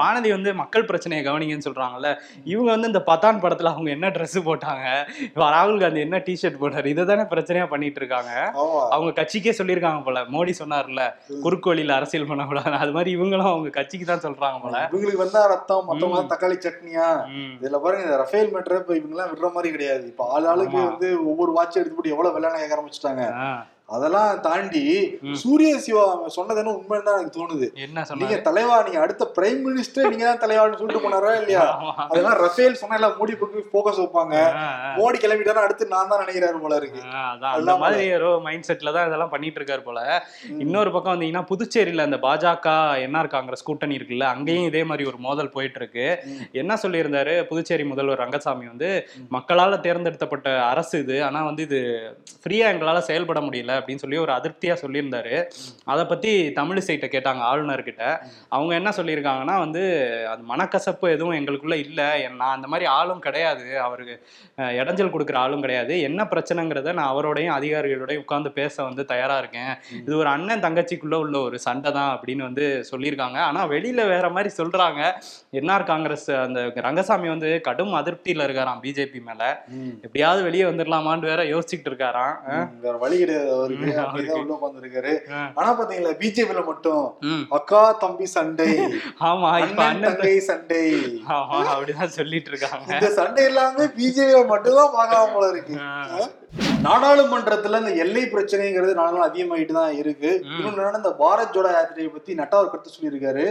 வானதி 0.00 0.30
வந்து 0.30 0.54
மக்கள் 0.54 0.84
பிரச்சனையை 0.84 1.24
கவனிங்கன்னு 1.26 1.68
சொல்றாங்கல்ல 1.68 2.10
இவங்க 2.44 2.70
வந்து 2.70 2.86
இந்த 2.86 3.02
பத்தான் 3.10 3.42
படத்துல 3.44 3.72
அவங்க 3.74 3.90
என்ன 3.90 4.12
Dress 4.16 4.36
போட்டாங்க 4.48 4.86
இப்ப 5.28 5.50
ராகுல் 5.50 5.80
காந்தி 5.80 6.00
என்ன 6.00 6.22
டிஷர்ட் 6.26 6.60
போட்டாரு 6.60 6.86
இதை 6.86 7.04
தானே 7.04 7.26
பிரச்சனையா 7.32 7.66
பண்ணிட்டு 7.66 8.00
இருக்காங்க. 8.02 8.32
அவங்க 8.94 9.10
கட்சிக்கே 9.20 9.54
சொல்லியிருக்காங்க 9.60 10.02
போல. 10.04 10.20
மோடி 10.34 10.54
சொன்னார்ல 10.58 11.02
குறுக்கு 11.42 11.70
வழியில 11.70 11.94
அரசியல் 11.94 12.30
பண்ணக்கூடாது 12.30 12.76
அது 12.76 12.92
மாதிரி 12.94 13.10
இவங்களும் 13.16 13.50
அவங்க 13.50 13.70
கட்சிக்கு 13.70 14.06
தான் 14.06 14.24
சொல்றாங்க 14.24 14.58
போல 14.60 14.76
இவங்களுக்கு 14.86 15.22
வந்தா 15.22 15.42
ரத்தம் 15.46 15.86
மத்தவங்க. 15.88 16.22
தக்காளி 16.32 16.56
சட்னியா. 16.60 17.08
இதுல 17.56 17.80
பாருங்க 17.82 18.16
ரஃபேல் 18.22 18.52
மேட்டர் 18.54 18.80
இப்ப 18.80 18.96
இவங்க 18.96 19.14
எல்லாம் 19.16 19.30
விடுற 19.32 19.50
மாதிரி 19.54 19.70
கிடையாது 19.72 20.04
இப்ப 20.06 20.26
ஆள் 20.30 20.48
ஆளுக்கு. 20.52 20.80
வந்து 20.90 21.10
ஒவ்வொரு 21.30 21.52
வாட்ச் 21.52 21.80
எடுத்து 21.80 21.96
போட்டு 21.96 22.14
எவ்வளவு 22.14 22.34
கேட்க 22.56 22.76
ஆரம்பிச்சிட்டாங்க 22.76 23.24
அதெல்லாம் 23.88 24.28
தாண்டி. 24.46 24.82
சூரிய 25.40 25.72
சிவா 25.84 26.02
அவங்க 26.12 26.28
சொன்னதுன்னு 26.36 26.70
உண்மைன்னு 26.76 27.06
தான் 27.08 27.16
எனக்கு 27.18 27.34
தோணுது. 27.38 27.66
என்ன 27.84 28.04
நீங்க 28.20 28.36
தலைவா 28.46 28.76
நீங்க 28.86 29.00
அடுத்த 29.04 29.24
பிரைம் 29.36 29.60
மினிஸ்டர் 29.66 30.08
நீங்க 30.12 30.24
தான் 30.28 30.40
தலைவான்னு 30.44 30.78
சொல்லிட்டு 30.80 31.02
போனாரா 31.06 31.32
இல்லையா? 31.40 31.64
அதெல்லாம் 32.06 32.38
ரஃபேல் 32.44 32.78
சொன்னா 32.82 32.98
எல்லாம் 32.98 33.14
மோடி 33.18 33.34
பக்கம் 33.40 33.68
போக்கஸ் 33.74 34.00
வைப்பாங்க. 34.02 34.36
மோடி 35.00 35.18
கிளம்பிட்டாரா 35.24 35.64
அடுத்து 35.66 35.90
நான் 35.92 36.10
தான் 36.12 36.22
நினைக்கிறாரு 36.24 36.62
போல 36.64 36.78
இருக்கு. 36.82 37.02
அந்த 37.58 37.74
மாதிரி 37.82 38.06
ஏதோ 38.16 38.30
மைண்ட் 38.46 38.68
செட்ல 38.70 38.94
தான் 38.96 39.08
இதெல்லாம் 39.10 39.32
பண்ணிட்டு 39.34 39.60
இருக்காரு 39.62 39.84
போல 39.88 40.00
இன்னொரு 40.64 40.92
பக்கம் 40.96 41.14
வந்தீங்கன்னா 41.14 41.44
புதுச்சேரியில 41.52 42.06
அந்த 42.08 42.20
பாஜக 42.26 42.72
என்ஆர் 43.06 43.32
காங்கிரஸ் 43.36 43.66
கூட்டணி 43.68 43.98
இருக்குல்ல 44.00 44.26
அங்கேயும் 44.34 44.68
இதே 44.70 44.82
மாதிரி 44.92 45.06
ஒரு 45.12 45.20
மோதல் 45.28 45.52
போயிட்டு 45.58 45.80
இருக்கு. 45.82 46.08
என்ன 46.62 46.72
சொல்லியிருந்தாரு? 46.84 47.36
புதுச்சேரி 47.52 47.86
முதல்வர் 47.92 48.22
ரங்கசாமி 48.24 48.66
வந்து 48.72 48.90
மக்களால 49.36 49.80
தேர்ந்தெடுக்கப்பட்ட 49.86 50.48
அரசு 50.72 50.96
இது. 51.04 51.18
ஆனா 51.28 51.42
வந்து 51.50 51.62
இது 51.68 51.80
ஃப்ரீயா 52.42 52.66
எங்களால 52.74 52.98
செயல்பட 53.10 53.40
முடியல. 53.46 53.72
அப்படின்னு 53.78 54.02
சொல்லி 54.04 54.18
ஒரு 54.24 54.32
அதிருப்தியா 54.32 54.76
சொல்லியிருந்தாரு. 54.82 55.34
அதை 55.84 56.04
பத்தி 56.04 56.32
தமிழிசைட்ட 56.60 57.08
கேட்டாங்க 57.14 57.42
ஆளுநர்கிட்ட. 57.50 58.02
அவங்க 58.48 58.72
என்ன 58.74 58.92
சொல்லியிருக்காங்கன்னா 58.96 59.58
வந்து 59.58 59.82
அது 60.32 60.42
மனக்கசப்பு 60.52 61.12
எதுவும் 61.16 61.36
எங்களுக்குள்ள 61.38 61.78
இல்ல. 61.86 62.00
நான் 62.40 62.54
அந்த 62.56 62.68
மாதிரி 62.68 62.88
ஆளும் 62.98 63.24
கிடையாது. 63.26 63.66
அவருக்கு 63.86 64.16
இடைஞ்சல் 64.80 65.12
கொடுக்குற 65.14 65.36
ஆளும் 65.44 65.64
கிடையாது. 65.64 65.94
என்ன 66.08 66.26
பிரச்சனைங்கிறத 66.32 66.92
நான் 66.92 67.12
அவரோடையும் 67.14 67.54
அதிகாரிகளோடய 67.58 68.22
உட்கார்ந்து 68.24 68.52
பேச 68.58 68.82
வந்து 68.82 69.04
தயாரா 69.12 69.38
இருக்கேன். 69.38 69.72
இது 70.00 70.16
ஒரு 70.16 70.28
அண்ணன் 70.28 70.64
தங்கச்சிக்குள்ள 70.66 71.18
உள்ள 71.24 71.36
ஒரு 71.38 71.58
சண்டை 71.58 71.92
தான் 71.92 72.10
அப்படின்னு 72.14 72.42
வந்து 72.48 72.64
சொல்லியிருக்காங்க. 72.90 73.38
ஆனா 73.48 73.60
வெளியில 73.74 74.08
வேற 74.14 74.28
மாதிரி 74.28 74.52
சொல்றாங்க. 74.60 75.00
என்ஆர் 75.60 75.84
காங்கிரஸ் 75.84 76.28
அந்த 76.30 76.60
ரங்கசாமி 76.88 77.28
வந்து 77.28 77.50
கடும் 77.60 77.94
அதிருப்தியில 78.00 78.46
இருக்காராம். 78.46 78.82
பிஜேபி 78.84 79.20
மேல. 79.28 79.42
எப்படியாவது 80.02 80.42
வெளியே 80.42 80.64
வந்துடலாமான்னு 80.70 81.30
வேற 81.30 81.42
யோசிச்சுட்டு 81.52 81.88
இருக்காராம். 81.90 82.34
வேற 82.84 82.94
வழி 83.04 83.18
கிடையாது. 83.18 83.50
அவருக்கு 83.64 83.90
அப்படிதான் 84.04 84.40
உள்ள 84.42 84.54
உட்காந்துருக்காரு. 84.58 85.12
ஆனா 85.58 85.68
பாத்தீங்களா 85.80 86.14
பிஜேபியில 86.22 86.62
மட்டும். 86.70 87.04
அக்கா 87.58 87.82
தம்பி 88.04 88.26
சண்டை 88.36 88.70
ஆமா 89.30 89.48
அண்ணன் 89.58 90.04
தங்கை 90.06 90.34
சண்டை 90.50 90.82
அப்படிதான் 91.72 92.16
சொல்லிட்டு 92.18 92.50
இருக்காங்க 92.52 92.90
இந்த 92.94 93.10
சண்டை 93.18 93.44
எல்லாமே 93.50 93.86
பிஜேபியில 93.98 94.42
மட்டும்தான் 94.52 94.96
பார்க்கலாம் 94.98 95.34
போல 95.36 95.48
இருக்கு. 95.54 95.76
நாடாளுமன்றத்துல 96.86 97.78
இந்த 97.82 97.92
எல்லை 98.04 98.22
பிரச்சனைங்கிறது 98.32 98.92
நாளும் 99.00 99.26
அதிகமாயிட்டு 99.26 99.74
தான் 99.78 99.96
இருக்கு. 100.02 100.30
இன்னொன்னு 100.56 101.00
இந்த 101.00 101.12
பாரத் 101.22 101.54
ஜோடோ 101.56 101.72
யாத்திரையை 101.76 102.10
பத்தி 102.16 102.38
நட்டா 102.40 102.58
ஒரு 102.62 102.70
கருத்து 102.72 102.94
சொல்லியிருக்காரு. 102.96 103.46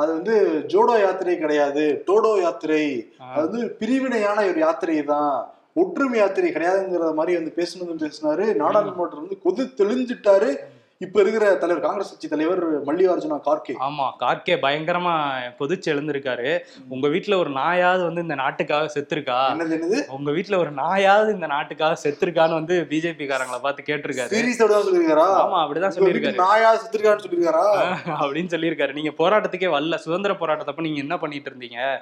அது 0.00 0.10
வந்து 0.16 0.34
ஜோடோ 0.72 0.94
யாத்திரை 1.02 1.34
கிடையாது 1.42 1.84
டோடோ 2.08 2.30
யாத்திரை. 2.44 2.84
அது 3.32 3.44
வந்து 3.46 3.60
பிரிவினையான 3.80 4.38
ஒரு 4.50 4.60
யாத்திரை 4.64 4.96
தான் 5.12 5.32
ஒற்றுமை 5.76 6.18
யாத்திரை 6.18 6.50
கிடையாதுங்கிற 6.52 7.06
மாதிரி 7.14 7.32
வந்து 7.38 7.52
பேசணும்னு 7.56 8.04
பேசினாரு 8.04 8.44
நாடாளுமன்றம் 8.56 9.22
வந்து 9.22 9.38
கொது 9.42 9.62
தெளிஞ்சிட்டாரு 9.78 10.50
இப்ப 10.98 11.20
இருக்கிற 11.20 11.54
தலைவர் 11.54 11.84
காங்கிரஸ் 11.84 12.10
கட்சி 12.10 12.28
தலைவர் 12.28 12.84
மல்லிகார்ஜுனா 12.84 13.40
கார்கே. 13.44 13.74
ஆமா 13.80 14.10
கார்கே 14.20 14.54
பயங்கரமா 14.64 15.14
பொதிச்சு 15.58 15.86
எழுந்திருக்காரு. 15.86 16.58
உங்க 16.88 17.08
வீட்ல 17.08 17.38
ஒரு 17.38 17.50
நாயாவது 17.50 18.04
வந்து 18.04 18.22
இந்த 18.22 18.34
நாட்டுக்காக 18.34 19.00
செத்துருக்கா? 19.00 19.38
என்னது 19.52 19.74
என்னது? 19.74 20.06
உங்க 20.06 20.30
வீட்ல 20.30 20.58
ஒரு 20.58 20.70
நாயாவது 20.70 21.32
இந்த 21.32 21.46
நாட்டுக்காக 21.46 22.08
செத்துருக்கான்னு 22.08 22.52
வந்து 22.52 22.86
பிஜேபி 22.88 23.26
காரங்களை 23.26 23.60
பார்த்து 23.62 23.82
கேட்டிருக்காரு. 23.86 24.32
சொல்லியிருக்காரா? 24.58 25.26
ஆமா 25.42 25.58
அப்படிதான் 25.64 25.94
சொல்லியிருக்காரு. 25.96 26.34
நாயா 26.34 26.74
செத்துருக்கான்னு 26.74 27.24
சொல்லியிருக்காரா? 27.26 27.96
அப்படின்னு 28.20 28.52
சொல்லியிருக்காரு. 28.54 28.92
நீங்க 28.92 29.10
போராட்டத்துக்கே 29.18 29.70
வரல. 29.76 29.94
சுதந்திர 29.94 30.34
போராட்டத்தப்ப 30.34 30.80
நீங்க 30.80 31.00
என்ன 31.00 31.18
பண்ணிட்டு 31.18 31.50
இருந்தீங்க? 31.50 31.98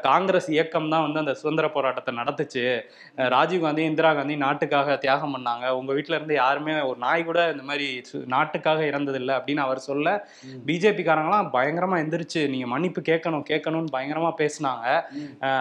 காங்கிரஸ் 0.00 0.50
இயக்கம் 0.50 0.90
தான் 0.90 1.02
வந்து 1.02 1.18
அந்த 1.18 1.34
சுதந்திர 1.34 1.70
போராட்டத்தை 1.70 2.14
நடத்துச்சு. 2.14 2.80
அஹ் 3.16 3.28
ராஜீவ் 3.28 3.62
காந்தி 3.62 3.84
இந்திரா 3.84 4.14
காந்தி 4.14 4.36
நாட்டுக்காக 4.36 4.96
தியாகம் 4.96 5.36
பண்ணாங்க. 5.36 5.70
உங்க 5.70 5.92
வீட்ல 5.92 6.14
இருந்து 6.14 6.34
யாருமே 6.34 6.80
ஒரு 6.80 6.98
நாய் 6.98 7.24
கூட 7.24 7.50
இந்த 7.50 7.62
மாதிரி 7.62 8.04
நாட்டுக்காக 8.36 8.80
இறந்ததில்லை 8.86 9.34
அப்படின்னு 9.36 9.64
அவர் 9.64 9.80
சொல்ல 9.84 10.04
ம். 10.46 10.58
பிஜேபி 10.66 11.02
காரங்களாம் 11.04 11.50
பயங்கரமா 11.54 11.98
எந்திரிச்சு 12.02 12.40
நீங்க 12.50 12.66
மன்னிப்பு 12.68 13.00
கேட்கணும் 13.04 13.44
கேட்கணும்னு 13.48 13.92
பயங்கரமா 13.92 14.30
பேசினாங்க 14.38 14.86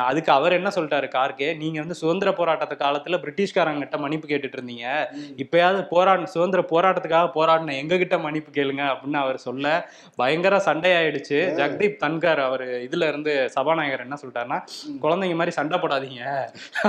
அதுக்கு 0.06 0.32
அவர் 0.36 0.56
என்ன 0.56 0.70
சொல்லிட்டாரு 0.76 1.08
கார்கே 1.14 1.50
நீங்க 1.60 1.78
வந்து 1.82 1.98
சுதந்திர 2.00 2.30
போராட்டத்து 2.36 2.76
காலத்துல 2.78 3.20
பிரிட்டிஷ்காரங்க 3.22 3.82
கிட்ட 3.82 3.98
மன்னிப்பு 4.00 4.28
கேட்டுட்டு 4.28 4.58
இருந்தீங்க. 4.58 4.86
இப்பயாவது 5.44 5.82
போராட 5.90 6.04
சுதந்திர 6.34 6.62
போராட்டத்துக்காக 6.70 7.28
போராடின 7.36 7.76
எங்க 7.80 7.96
கிட்ட 7.98 8.16
மன்னிப்பு 8.20 8.52
கேளுங்க 8.54 8.84
அப்படின்னு 8.92 9.20
அவர் 9.22 9.40
சொல்ல 9.46 9.64
பயங்கர 10.20 10.56
சண்டையாயிடுச்சு 10.68 11.40
ஜெகதீப் 11.58 12.00
தன்கர் 12.02 12.42
அவர் 12.46 12.66
இதுல 12.86 13.08
இருந்து 13.12 13.32
சபாநாயகர் 13.56 14.06
என்ன 14.06 14.18
சொல்லிட்டாருன்னா. 14.22 14.60
குழந்தைங்க 15.02 15.36
மாதிரி 15.36 15.54
சண்டை 15.56 15.78
போடாதீங்க 15.80 16.22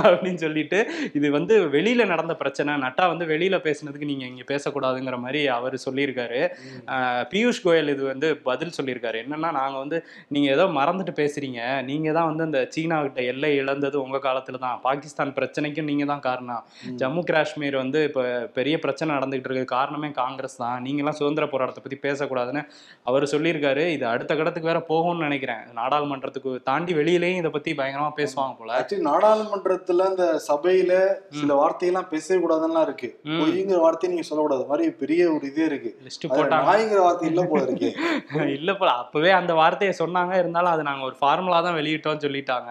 அப்படின்னு 0.03 0.41
சொல்லிட்டு 0.41 0.79
இது 1.15 1.29
வந்து 1.37 1.55
வெளியில 1.75 2.05
நடந்த 2.09 2.35
பிரச்சனை 2.37 2.55
நட்டா 2.83 3.05
வந்து 3.09 3.25
வெளியில 3.27 3.57
பேசுனதுக்கு 3.65 4.07
நீங்க 4.07 4.25
இங்க 4.27 4.45
பேசக்கூடாதுங்கிற 4.49 5.19
மாதிரி 5.21 5.41
அவர் 5.57 5.66
சொல்லியிருக்காரு. 5.73 6.49
ம். 6.49 6.83
ஆஹ் 6.87 7.25
பியூஷ் 7.31 7.63
கோயல் 7.65 7.89
இது 7.89 8.05
வந்து 8.05 8.37
பதில் 8.37 8.73
சொல்லியிருக்காரு. 8.83 9.15
என்னன்னா 9.15 9.53
நாங்க 9.53 9.79
வந்து 9.79 10.07
நீங்க 10.29 10.51
ஏதோ 10.51 10.65
மறந்துட்டு 10.65 11.15
பேசுறீங்க. 11.17 11.83
நீங்க 11.83 12.13
தான் 12.13 12.25
வந்து 12.25 12.43
அந்த 12.43 12.67
சீனா 12.71 13.03
கிட்ட 13.03 13.23
எல்லை 13.23 13.57
இழந்தது 13.57 14.03
உங்க 14.03 14.19
காலத்துல 14.19 14.59
தான். 14.59 14.81
பாகிஸ்தான் 14.83 15.35
பிரச்சனைக்கும் 15.35 15.85
நீங்க 15.85 16.05
தான் 16.05 16.21
காரணம். 16.21 16.65
ஜம்மு 16.97 17.25
காஷ்மீர் 17.25 17.77
வந்து 17.77 18.05
இப்ப 18.05 18.49
பெரிய 18.55 18.79
பிரச்சனை 18.79 19.15
நடந்துகிட்டு 19.17 19.45
இருக்கு 19.45 19.65
காரணமே 19.65 20.11
காங்கிரஸ் 20.11 20.57
தான். 20.57 20.83
நீங்க 20.83 20.99
எல்லாம் 20.99 21.15
சுதந்திர 21.15 21.47
போராட்டத்தை 21.47 21.83
பத்தி 21.83 22.09
பேசக்கூடாதுன்னு 22.09 22.67
அவர் 23.03 23.23
சொல்லியிருக்காரு. 23.23 23.89
இது 23.89 24.07
அடுத்த 24.07 24.35
கட்டத்துக்கு 24.35 24.73
வேற 24.73 24.85
போகும்னு 24.89 25.19
நினைக்கிறேன். 25.19 25.61
நாடாளுமன்றத்துக்கு 25.75 26.63
தாண்டி 26.63 26.95
வெளியிலயும் 26.95 27.37
இதை 27.37 27.51
பத்தி 27.51 27.73
பயங்கரமா 27.73 28.11
பேசுவாங்க 28.17 28.57
போல. 28.59 28.81
ஆக்சுவலி 28.81 29.07
நாடாளுமன்றத்துல 29.07 30.09
இந்த 30.09 30.41
சபையில 30.49 30.93
சில 31.31 31.55
வார்த்தையெல்லாம் 31.55 32.09
பேசவே 32.09 32.47
கூடாதுன்னா 32.47 32.83
இருக்கு. 32.83 33.21
பொய்ங்கிற 33.25 33.79
வார்த்தையை 33.79 34.19
நீங்க 34.19 34.29
சொல்லக்கூடாது. 34.29 34.67
மாதிரி 34.67 34.91
பெரிய 34.91 35.33
ஒரு 35.33 35.47
இதே 35.57 35.67
இருக்கு. 35.69 35.91
லிஸ்ட் 36.07 36.25
போட்டாங்க. 36.31 36.67
நாய்ங்கிற 36.69 37.01
வார்த்தை 37.05 37.27
இல்ல 37.31 37.43
போல 37.51 37.61
இருக்கு. 37.67 37.89
இல்ல 38.57 38.71
போல. 38.75 38.91
அப்பவே 39.03 39.31
அந்த 39.39 39.53
வார்த்தையை 39.61 39.93
சொன்னாங்க. 40.01 40.33
இருந்தாலும் 40.43 40.73
அது 40.73 40.83
நாங்க 40.89 41.05
ஒரு 41.09 41.17
ஃபார்முலா 41.21 41.59
தான் 41.67 41.79
வெளியிட்டோம்னு 41.79 42.25
சொல்லிட்டாங்க. 42.27 42.71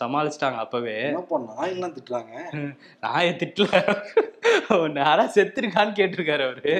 சமாளிச்சிட்டாங்க 0.00 0.58
அப்பவே. 0.64 0.96
என்னப்பா 1.10 1.38
நாயெல்லாம் 1.50 1.94
திட்டுறாங்க. 1.96 2.32
நாயை 3.06 3.32
திட்டல. 3.42 3.70
நேரா 4.98 5.24
செத்துருக்கான்னு 5.36 5.98
கேட்டிருக்காரு 6.00 6.44
அவரு. 6.48 6.74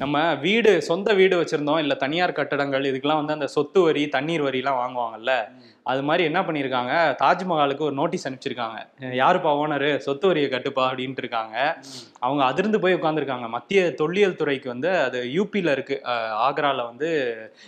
நம்ம 0.00 0.16
வீடு 0.42 0.70
சொந்த 0.88 1.10
வீடு 1.20 1.34
வச்சிருந்தோம். 1.40 1.82
இல்ல 1.84 1.94
தனியார் 2.02 2.38
கட்டடங்கள் 2.38 2.88
இதுக்கெல்லாம் 2.90 3.22
வந்து 3.22 3.36
அந்த 3.36 3.48
சொத்து 3.56 3.80
வரி 3.86 4.02
தண்ணீர் 4.16 4.46
வரி 4.46 4.60
எல்லாம் 4.62 4.80
வாங்குவாங்கல்ல 4.82 5.32
அது 5.86 6.02
மாதிரி 6.02 6.24
என்ன 6.24 6.40
பண்ணியிருக்காங்க? 6.40 6.92
தாஜ்மஹாலுக்கு 7.22 7.78
ஒரு 7.78 7.92
நோட்டீஸ் 7.92 8.24
அனுப்பிச்சிருக்காங்க. 8.28 8.78
யாருப்பா 9.00 9.50
ஓனரு 9.60 9.96
சொத்து 9.96 10.26
வரியை 10.26 10.48
கட்டுப்பா 10.50 10.92
அப்படின்ட்டு 10.92 11.22
இருக்காங்க 11.24 11.56
அவங்க 12.18 12.44
அதிர்ந்து 12.44 12.80
போய் 12.80 12.94
உட்காந்துருக்காங்க 12.94 13.48
மத்திய 13.48 13.94
தொல்லியல் 13.94 14.34
துறைக்கு 14.34 14.68
வந்து 14.68 14.98
அது 14.98 15.18
யூபியில் 15.34 15.70
இருக்கு. 15.70 16.02
அஹ் 16.04 16.34
ஆக்ரால 16.46 16.84
வந்து 16.84 17.08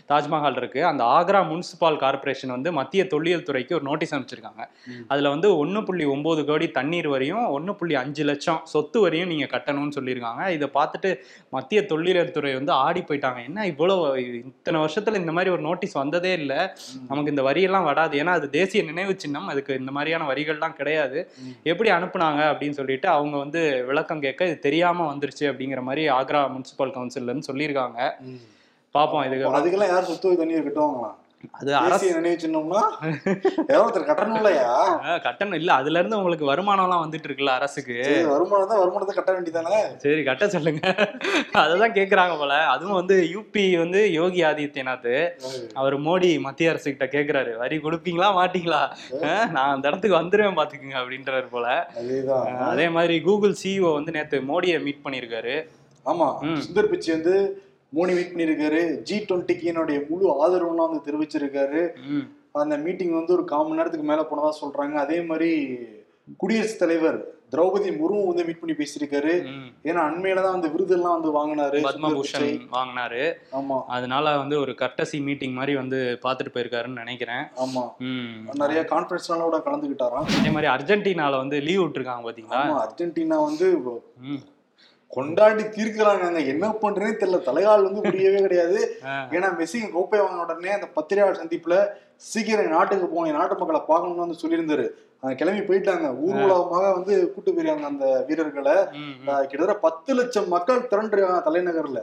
தாஜ்மஹால் 0.08 0.56
இருக்கு. 0.56 0.86
அந்த 0.86 1.04
ஆக்ரா 1.04 1.42
முனிசிபால் 1.50 1.96
கார்ப்பரேஷன் 1.96 2.50
வந்து 2.50 2.72
மத்திய 2.72 3.06
தொல்லியல் 3.06 3.42
துறைக்கு 3.42 3.74
ஒரு 3.74 3.84
நோட்டீஸ் 3.84 4.14
அனுப்பிச்சிருக்காங்க. 4.14 4.62
அதுல 5.08 5.28
வந்து 5.28 5.56
ஒன்று 5.56 5.82
புள்ளி 5.82 6.04
ஒன்பது 6.04 6.44
கோடி 6.44 6.70
தண்ணீர் 6.70 7.08
வரியும் 7.08 7.46
ஒன்று 7.46 7.74
புள்ளி 7.74 7.94
அஞ்சு 7.94 8.24
லட்சம் 8.24 8.60
சொத்து 8.64 9.00
வரியும் 9.00 9.28
நீங்க 9.28 9.44
கட்டணும்னு 9.44 9.96
சொல்லியிருக்காங்க. 10.00 10.48
இதை 10.48 10.70
பார்த்துட்டு 10.74 11.12
மத்திய 11.50 11.86
தொல்லியல் 11.86 12.30
துறை 12.30 12.54
வந்து 12.54 12.72
ஆடி 12.72 13.00
போயிட்டாங்க. 13.00 13.44
என்ன 13.44 13.66
இவ்வளோ 13.66 14.16
இத்தனை 14.34 14.80
வருஷத்துல 14.80 15.14
இந்த 15.14 15.32
மாதிரி 15.32 15.52
ஒரு 15.52 15.62
நோட்டீஸ் 15.62 15.92
வந்ததே 15.92 16.32
இல்லை. 16.32 16.60
நமக்கு 17.08 17.30
இந்த 17.30 17.42
வரியெல்லாம் 17.42 17.84
வராது. 17.84 18.06
ஏன்னா 18.16 18.26
அது 18.26 18.50
தேசிய 18.50 18.84
நினைவு 18.84 19.14
சின்னம். 19.16 19.46
அதுக்கு 19.46 19.78
இந்த 19.78 19.90
மாதிரியான 19.90 20.32
வரிகள்லாம் 20.32 20.72
கிடையாது. 20.72 21.30
எப்படி 21.62 21.90
அனுப்புனாங்க 21.90 22.40
அப்படின்னு 22.52 22.70
சொல்லிட்டு 22.70 23.08
அவங்க 23.08 23.36
வந்து 23.36 23.84
விளக்கம் 23.84 24.20
கேட்க 24.20 24.44
இது 24.44 24.58
தெரியாம 24.58 25.14
வந்துருச்சு 25.14 25.40
அப்படிங்கிற 25.40 25.82
மாதிரி 25.82 26.08
ஆக்ரா 26.08 26.50
முனிசிபல் 26.50 26.92
கவுன்சில்ல 26.94 27.22
இருந்து 27.22 27.52
சொல்லியிருக்காங்க. 27.52 28.10
ம். 28.20 28.38
பார்ப்போம் 28.90 29.22
இதுக்கு 29.22 29.48
அதுக்கெல்லாம் 29.48 29.86
யார் 29.86 30.04
சொத்து 30.04 30.36
தண்ணீர் 30.36 30.66
கட்டுவாங்களாம்? 30.66 31.16
அது 31.58 31.70
அரசு 31.78 32.00
தேசிய 32.02 32.14
நினைவு 32.16 32.40
சின்னம்னா? 32.42 32.80
ஏதோ 33.70 33.80
ஒருத்தர் 33.82 34.06
கட்டணும் 34.08 34.38
இல்லையா? 34.40 34.70
கட்டணம் 35.26 35.56
இல்ல. 35.58 35.70
அதுல 35.80 36.00
இருந்து 36.00 36.18
உங்களுக்கு 36.18 36.46
வருமானம்லாம் 36.50 37.02
வந்துட்டு 37.04 37.28
இருக்குல்ல 37.28 37.52
அரசுக்கு. 37.58 37.96
வருமானம் 38.32 38.70
தான் 38.72 38.80
வருமானத்தை 38.82 39.14
கட்ட 39.18 39.30
வேண்டியதானே 39.36 39.78
சரி 40.04 40.22
கட்ட 40.28 40.48
சொல்லுங்க. 40.54 40.82
அததான் 41.62 41.94
கேக்குறாங்க 41.98 42.34
போல. 42.40 42.56
அதுவும் 42.74 42.98
வந்து 43.00 43.16
யூபி 43.34 43.64
வந்து 43.82 44.00
யோகி 44.18 44.42
ஆதித்யநாத். 44.50 45.12
அவர் 45.82 45.96
மோடி 46.08 46.30
மத்திய 46.46 46.72
அரசு 46.72 46.88
கிட்ட 46.92 47.08
கேக்குறாரு. 47.16 47.54
வரி 47.62 47.78
கொடுப்பீங்களா 47.86 48.30
மாட்டீங்களா? 48.40 48.82
நான் 49.54 49.72
அந்த 49.74 49.84
இடத்துக்கு 49.90 50.20
வந்துருவேன் 50.20 50.58
பாத்துக்குங்க 50.60 50.98
அப்படின்றாரு 51.02 51.48
போல. 51.54 51.66
அதே 52.72 52.88
மாதிரி 52.98 53.16
கூகுள் 53.28 53.58
சிஇஓ 53.62 53.92
வந்து 53.98 54.16
நேத்து 54.18 54.46
மோடியை 54.52 54.80
மீட் 54.88 55.04
பண்ணியிருக்காரு 55.06 55.56
ஆமா. 56.06 56.28
சுந்தர் 56.66 56.90
பிச்சை 56.90 57.10
வந்து 57.16 57.32
மோடி 57.94 58.14
மீட் 58.14 58.32
பண்ணியிருக்காரு. 58.34 59.02
ஜி 59.02 59.18
டுவெண்ட்டிக்கு 59.18 59.62
என்னுடைய 59.62 60.02
முழு 60.08 60.26
ஆதரவுலாம் 60.40 60.90
வந்து 60.90 61.02
தெரிவிச்சிருக்காரு. 61.06 61.82
அந்த 62.52 62.76
மீட்டிங் 62.76 63.14
வந்து 63.14 63.32
ஒரு 63.32 63.44
கால் 63.44 63.62
மணி 63.62 63.74
நேரத்துக்கு 63.74 64.08
மேல 64.08 64.26
போனதா 64.30 64.52
சொல்றாங்க. 64.62 64.92
அதே 64.92 65.20
மாதிரி 65.20 65.78
குடியரசுத் 66.36 66.78
தலைவர் 66.78 67.18
திரௌபதி 67.50 67.90
முர்மு 67.90 68.26
வந்து 68.26 68.44
மீட் 68.44 68.60
பண்ணி 68.60 68.74
பேசியிருக்காரு. 68.76 69.34
ஏன்னா 69.84 70.00
அண்மையில 70.08 70.34
தான் 70.34 70.52
அந்த 70.52 70.68
விருதெல்லாம் 70.68 71.20
வந்து 71.20 71.30
வாங்கினாரு. 71.36 71.78
பத்மபூஷன். 71.86 72.60
வாங்கினாரு. 72.72 73.22
ஆமா. 73.52 73.82
அதனால 73.86 74.36
வந்து 74.36 74.60
ஒரு 74.60 74.72
கர்டசி 74.72 75.22
மீட்டிங் 75.22 75.52
மாதிரி 75.52 75.76
வந்து 75.76 76.18
பார்த்துட்டு 76.22 76.54
போயிருக்காருன்னு 76.54 77.02
நினைக்கிறேன். 77.02 77.44
ஆமா. 77.64 77.84
நிறைய 78.54 78.86
கான்ஃபரன்ஸ்லாம் 78.90 79.40
கூட 79.40 79.58
கலந்துக்கிட்டாராம் 79.58 80.28
அதே 80.38 80.50
மாதிரி 80.50 80.72
அர்ஜென்டினால 80.74 81.36
வந்து 81.36 81.60
லீவ் 81.60 81.80
விட்டுருக்காங்க 81.80 82.24
பாத்தீங்களா? 82.28 82.88
அர்ஜென்டினா 82.88 83.44
வந்து. 83.44 83.66
கொண்டாடி 85.16 85.62
தீர்க்கிறாங்க. 85.62 86.46
என்ன 86.52 86.66
பண்றேனே 86.82 87.12
தெரியல. 87.20 87.38
தலைகால் 87.48 87.86
வந்து 87.86 88.00
புரியவே 88.00 88.40
கிடையாது. 88.46 88.78
ஏன்னா 89.34 89.48
மெஸ்ஸி 89.60 89.78
கோப்பை 89.92 90.20
வாங்கின 90.20 90.44
உடனே 90.44 90.70
அந்த 90.70 90.88
பத்திரிகையாளர் 90.96 91.42
சந்திப்புல 91.42 91.76
சீக்கிரம் 92.30 92.72
நாட்டுக்கு 92.76 93.26
என் 93.26 93.38
நாட்டு 93.40 93.60
மக்களை 93.60 93.82
பார்க்கணும்னு 93.90 94.24
வந்து 94.24 94.42
சொல்லியிருந்தாரு. 94.42 94.86
கிளம்பி 95.38 95.62
போயிட்டாங்க. 95.68 96.06
ஊர்வலமாக 96.24 96.90
வந்து 96.96 97.14
கூட்டு 97.32 97.50
போயிருக்காங்க 97.52 97.88
அந்த 97.92 98.06
வீரர்களை. 98.26 98.74
கிட்டத்தட்ட 99.48 99.74
பத்து 99.86 100.10
லட்சம் 100.18 100.46
மக்கள் 100.54 100.86
திரண்டிருக்காங்க 100.90 101.40
தலைநகர்ல. 101.46 102.02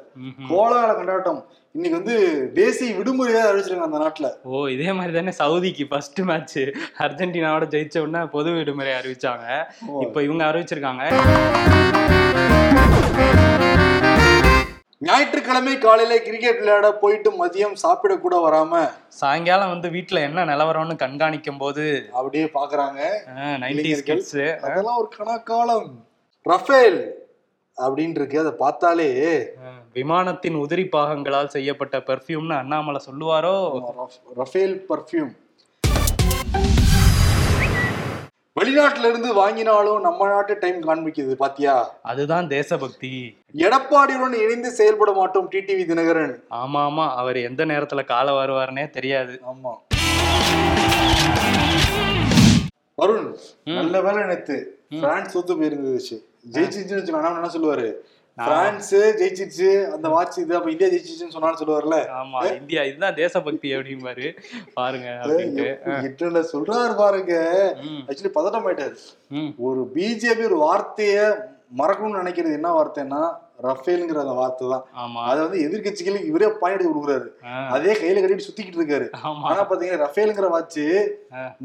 கோலாகல 0.49 0.95
கொண்டாட்டம். 0.97 1.39
இன்னைக்கு 1.77 1.99
வந்து 1.99 2.17
தேசிய 2.59 2.97
விடுமுறையா 2.97 3.43
அறிவிச்சிருக்காங்க 3.49 3.89
அந்த 3.89 4.01
நாட்டுல. 4.03 4.27
ஓ 4.51 4.65
இதே 4.75 4.89
மாதிரி 4.99 5.15
தானே 5.17 5.33
சவுதிக்கு 5.41 5.85
ஃபர்ஸ்ட் 5.91 6.21
மேட்ச் 6.31 6.59
அர்ஜென்டினாவோட 7.05 7.67
ஜெயிச்ச 7.75 8.03
உடனே 8.05 8.23
பொது 8.35 8.51
விடுமுறை 8.57 8.93
அறிவிச்சாங்க. 8.99 9.47
இப்போ 10.05 10.21
இவங்க 10.27 10.43
அறிவிச்சிருக்காங்க. 10.51 11.03
ஞாயிற்றுக்கிழமை 15.01 15.73
காலையில 15.77 16.17
கிரிக்கெட் 16.19 16.59
விளையாட 16.59 16.87
போயிட்டு 16.95 17.29
மதியம் 17.39 17.73
சாப்பிட 17.75 18.13
கூட 18.17 18.35
வராம 18.37 18.73
சாயங்காலம் 19.15 19.69
வந்து 19.69 19.89
வீட்ல 19.89 20.19
என்ன 20.19 20.45
நிலவரம்னு 20.45 20.95
கண்காணிக்கும் 20.99 21.59
போது 21.59 21.83
அப்படியே 22.13 22.45
பாக்குறாங்க. 22.53 23.01
அதெல்லாம் 24.65 24.97
ஒரு 24.97 25.09
கணக்காலம் 25.17 25.89
ரஃபேல் 26.45 26.99
அப்படின்னு 27.77 28.15
இருக்கு 28.15 28.39
அதை 28.39 28.51
பார்த்தாலே 28.57 29.09
விமானத்தின் 29.93 30.57
உதிரி 30.57 30.85
பாகங்களால் 30.89 31.47
செய்யப்பட்ட 31.47 31.97
பெர்ஃப்யூம்னு 32.07 32.55
அண்ணாமலை 32.55 33.01
சொல்லுவாரோ? 33.05 33.55
ரஃப்- 33.99 34.21
ரஃபேல் 34.35 34.77
பர்ஃப்யூம் 34.89 35.33
வெளிநாட்டுல 38.61 39.09
இருந்து 39.09 39.47
வாங்கினாலும் 39.47 40.01
நம்ம 40.01 40.27
நாட்டு 40.27 40.57
டைம் 40.59 40.83
காண்பிக்குது 40.83 41.33
பாத்தியா? 41.33 41.95
அதுதான் 42.01 42.47
தேசபக்தி. 42.47 43.37
எடப்பாடியுடன் 43.53 44.33
இணைந்து 44.33 44.71
செயல்பட 44.71 45.11
மாட்டோம் 45.11 45.51
டிடிவி 45.51 45.85
தினகரன். 45.85 46.35
ஆமா 46.51 46.79
ஆமா. 46.79 47.13
அவர் 47.15 47.37
எந்த 47.37 47.65
நேரத்துல 47.65 48.05
கால 48.05 48.45
வருவாருன்னே 48.45 48.89
தெரியாது. 48.89 49.41
ஆமா. 49.53 49.73
வருண் 53.01 53.37
நல்ல 53.63 54.01
வேலை 54.01 54.23
நேத்து. 54.23 54.79
பிரான்ஸ் 54.99 55.37
தோத்து 55.37 55.55
போயிருந்துச்சு. 55.55 56.23
ஜெயிச்சிருச்சுன்னு 56.51 57.01
வச்சுக்கோ 57.01 57.21
ஆனா 57.21 57.41
என்ன 57.41 57.47
சொல்லுவாரு? 57.47 57.93
பிரான்ஸ் 58.37 58.95
ஜெயிச்சிருச்சு 58.95 59.91
அந்த 59.95 60.09
வாட்ச் 60.09 60.37
இது 60.37 60.55
அப்ப 60.55 60.71
இந்தியா 60.71 60.89
ஜெயிச்சிருச்சுன்னு 60.89 61.35
சொன்னாலும் 61.35 61.59
சொல்லுவார்ல. 61.59 61.97
ஆமா 62.21 62.55
இந்தியா 62.55 62.83
இதுதான் 62.83 63.13
தேசபக்தி 63.13 63.75
அப்படிம்பாரு. 63.75 64.37
பாருங்க 64.73 65.19
அப்படின்ட்டு. 65.21 66.43
சொல்றாரு 66.53 66.95
பாருங்க. 66.95 67.33
ஆக்சுவலி 68.07 68.33
பதட்டம் 68.37 68.67
ஆயிட்டாரு. 68.69 68.95
ஒரு 69.57 69.91
பிஜேபி 69.95 70.45
ஒரு 70.51 70.59
வார்த்தைய 70.67 71.43
மறக்கணும்னு 71.77 72.21
நினைக்கிறது 72.23 72.59
என்ன 72.59 72.81
வார்த்தைன்னா 72.81 73.23
ரஃபேல்ங்கிற 73.63 74.19
அந்த 74.23 74.35
வார்த்தை 74.41 74.69
தான். 74.69 74.85
ஆமா. 75.03 75.21
அதை 75.23 75.47
வந்து 75.47 75.59
எதிர்கட்சிகளுக்கு 75.67 76.25
இவரே 76.25 76.47
பாயிண்ட் 76.59 76.87
கொடுக்குறாரு. 76.87 77.27
அதே 77.69 77.93
கையில 77.93 78.21
கட்டிட்டு 78.23 78.47
சுத்திக்கிட்டு 78.47 78.79
இருக்காரு. 78.81 79.07
ஆனா 79.21 79.69
பாத்தீங்கன்னா 79.69 80.03
ரஃபேல்ங்கிற 80.05 80.49
வாட்ச். 80.49 80.79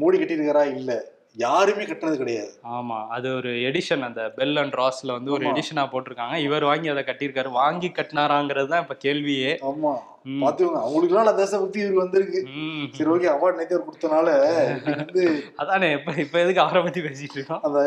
மோடி 0.01 0.19
கட்டியிருக்காரா? 0.21 0.75
இல்ல. 0.75 1.10
யாருமே 1.35 1.83
கட்டினது 1.83 2.17
கிடையாது. 2.17 2.49
ஆமா 2.71 2.97
அது 3.09 3.27
ஒரு 3.35 3.51
எடிஷன் 3.67 4.03
அந்த 4.03 4.21
பெல் 4.37 4.57
அண்ட் 4.57 4.73
ராஸ்ல 4.73 5.11
வந்து 5.11 5.31
ஒரு. 5.31 5.43
எடிஷனா 5.45 5.83
போட்டிருக்காங்க. 5.91 6.37
இவர் 6.41 6.63
வாங்கி 6.63 6.89
அதை 6.89 7.03
கட்டியிருக்காரு. 7.03 7.49
வாங்கி 7.59 7.89
கட்டினாராங்கிறது 7.89 8.67
தான் 8.67 8.83
இப்ப 8.83 8.97
கேள்வியே. 9.05 9.53
ஆமா. 9.69 9.93
பாத்துக்கோங்க 10.41 10.79
அவங்களுக்கு 10.81 11.13
எல்லாம் 11.13 11.37
தேசபக்தி 11.37 11.79
இவருக்கு 11.79 12.03
வந்திருக்கு. 12.03 12.39
சரி 12.93 13.09
ஓகே 13.09 13.29
அவார்ட் 13.31 13.57
நேத்து 13.59 13.75
அவர் 13.75 13.87
கொடுத்தனால 13.87 14.27
வந்து 14.97 15.23
அதானே 15.61 15.89
இப்ப 15.91 16.11
இப்ப 16.25 16.39
எதுக்கு 16.39 16.63
அவரை 16.65 16.81
பத்தி 16.83 17.01
பேசிட்டு 17.01 17.37
இருக்கோம்? 17.37 17.63
அந்த 17.63 17.79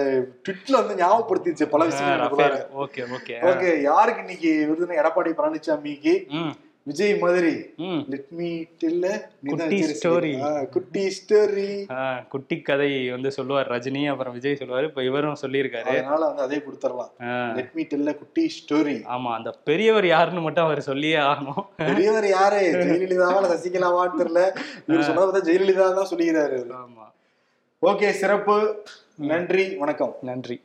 ட்விட்ல 0.45 0.75
வந்து 0.81 0.97
ஞாபகப்படுத்திச்சு 1.03 1.67
பல 1.67 1.85
விஷயங்கள் 1.85 2.65
ஓகே 2.85 3.05
ஓகே. 3.13 3.37
ஓகே 3.51 3.71
யாருக்கு 3.83 4.25
இன்னைக்கு 4.27 4.51
விருதுனா 4.65 5.01
எடப்பாடி 5.03 5.33
பழனிசாமிக்கு 5.39 6.15
விஜய் 6.87 7.15
மாதிரி. 7.23 7.53
லெட் 8.13 8.33
மீ 8.39 8.49
டெல்ல 8.81 9.07
குட்டி 9.51 9.79
story. 9.91 10.33
குட்டி 10.75 11.05
ஸ்டோரி 11.19 11.69
குட்டி 12.33 12.57
கதை 12.61 12.89
வந்து 13.11 13.31
சொல்லுவார் 13.37 13.71
ரஜினி 13.75 14.03
அப்புறம் 14.13 14.35
விஜய் 14.39 14.59
சொல்லுவாரு. 14.61 14.89
இப்ப 14.91 15.05
இவரும் 15.05 15.41
சொல்லியிருக்காரு. 15.43 15.95
அதனால 15.95 16.21
வந்து 16.31 16.45
அதே 16.47 16.59
கொடுத்துடலாம். 16.67 17.13
லெட் 17.59 17.73
மீ 17.79 17.85
டெல்ல 17.93 18.15
குட்டி 18.21 18.45
ஸ்டோரி 18.59 18.97
ஆமா 19.15 19.33
அந்த 19.39 19.53
பெரியவர் 19.71 20.09
யாருன்னு 20.15 20.41
மட்டும் 20.41 20.67
அவர் 20.67 20.89
சொல்லியே 20.91 21.21
ஆகணும். 21.31 21.63
பெரியவர் 21.83 22.29
யாரு? 22.37 22.61
ஜெயலலிதாவா 22.85 23.39
இல்ல 23.41 23.53
சசிகலாவான்னு 23.55 24.21
தெரியல. 24.23 24.43
இவர் 24.89 25.09
சொன்னதை 25.09 25.27
பார்த்தா 25.27 25.49
ஜெயலலிதா 25.51 25.89
தான் 26.01 26.11
சொல்லிக்கிறாரு. 26.13 26.61
ஆமா. 26.83 27.07
ஓகே 27.83 28.11
சிறப்பு. 28.23 28.59
நன்றி 29.33 29.65
வணக்கம். 29.81 30.15
நன்றி. 30.31 30.57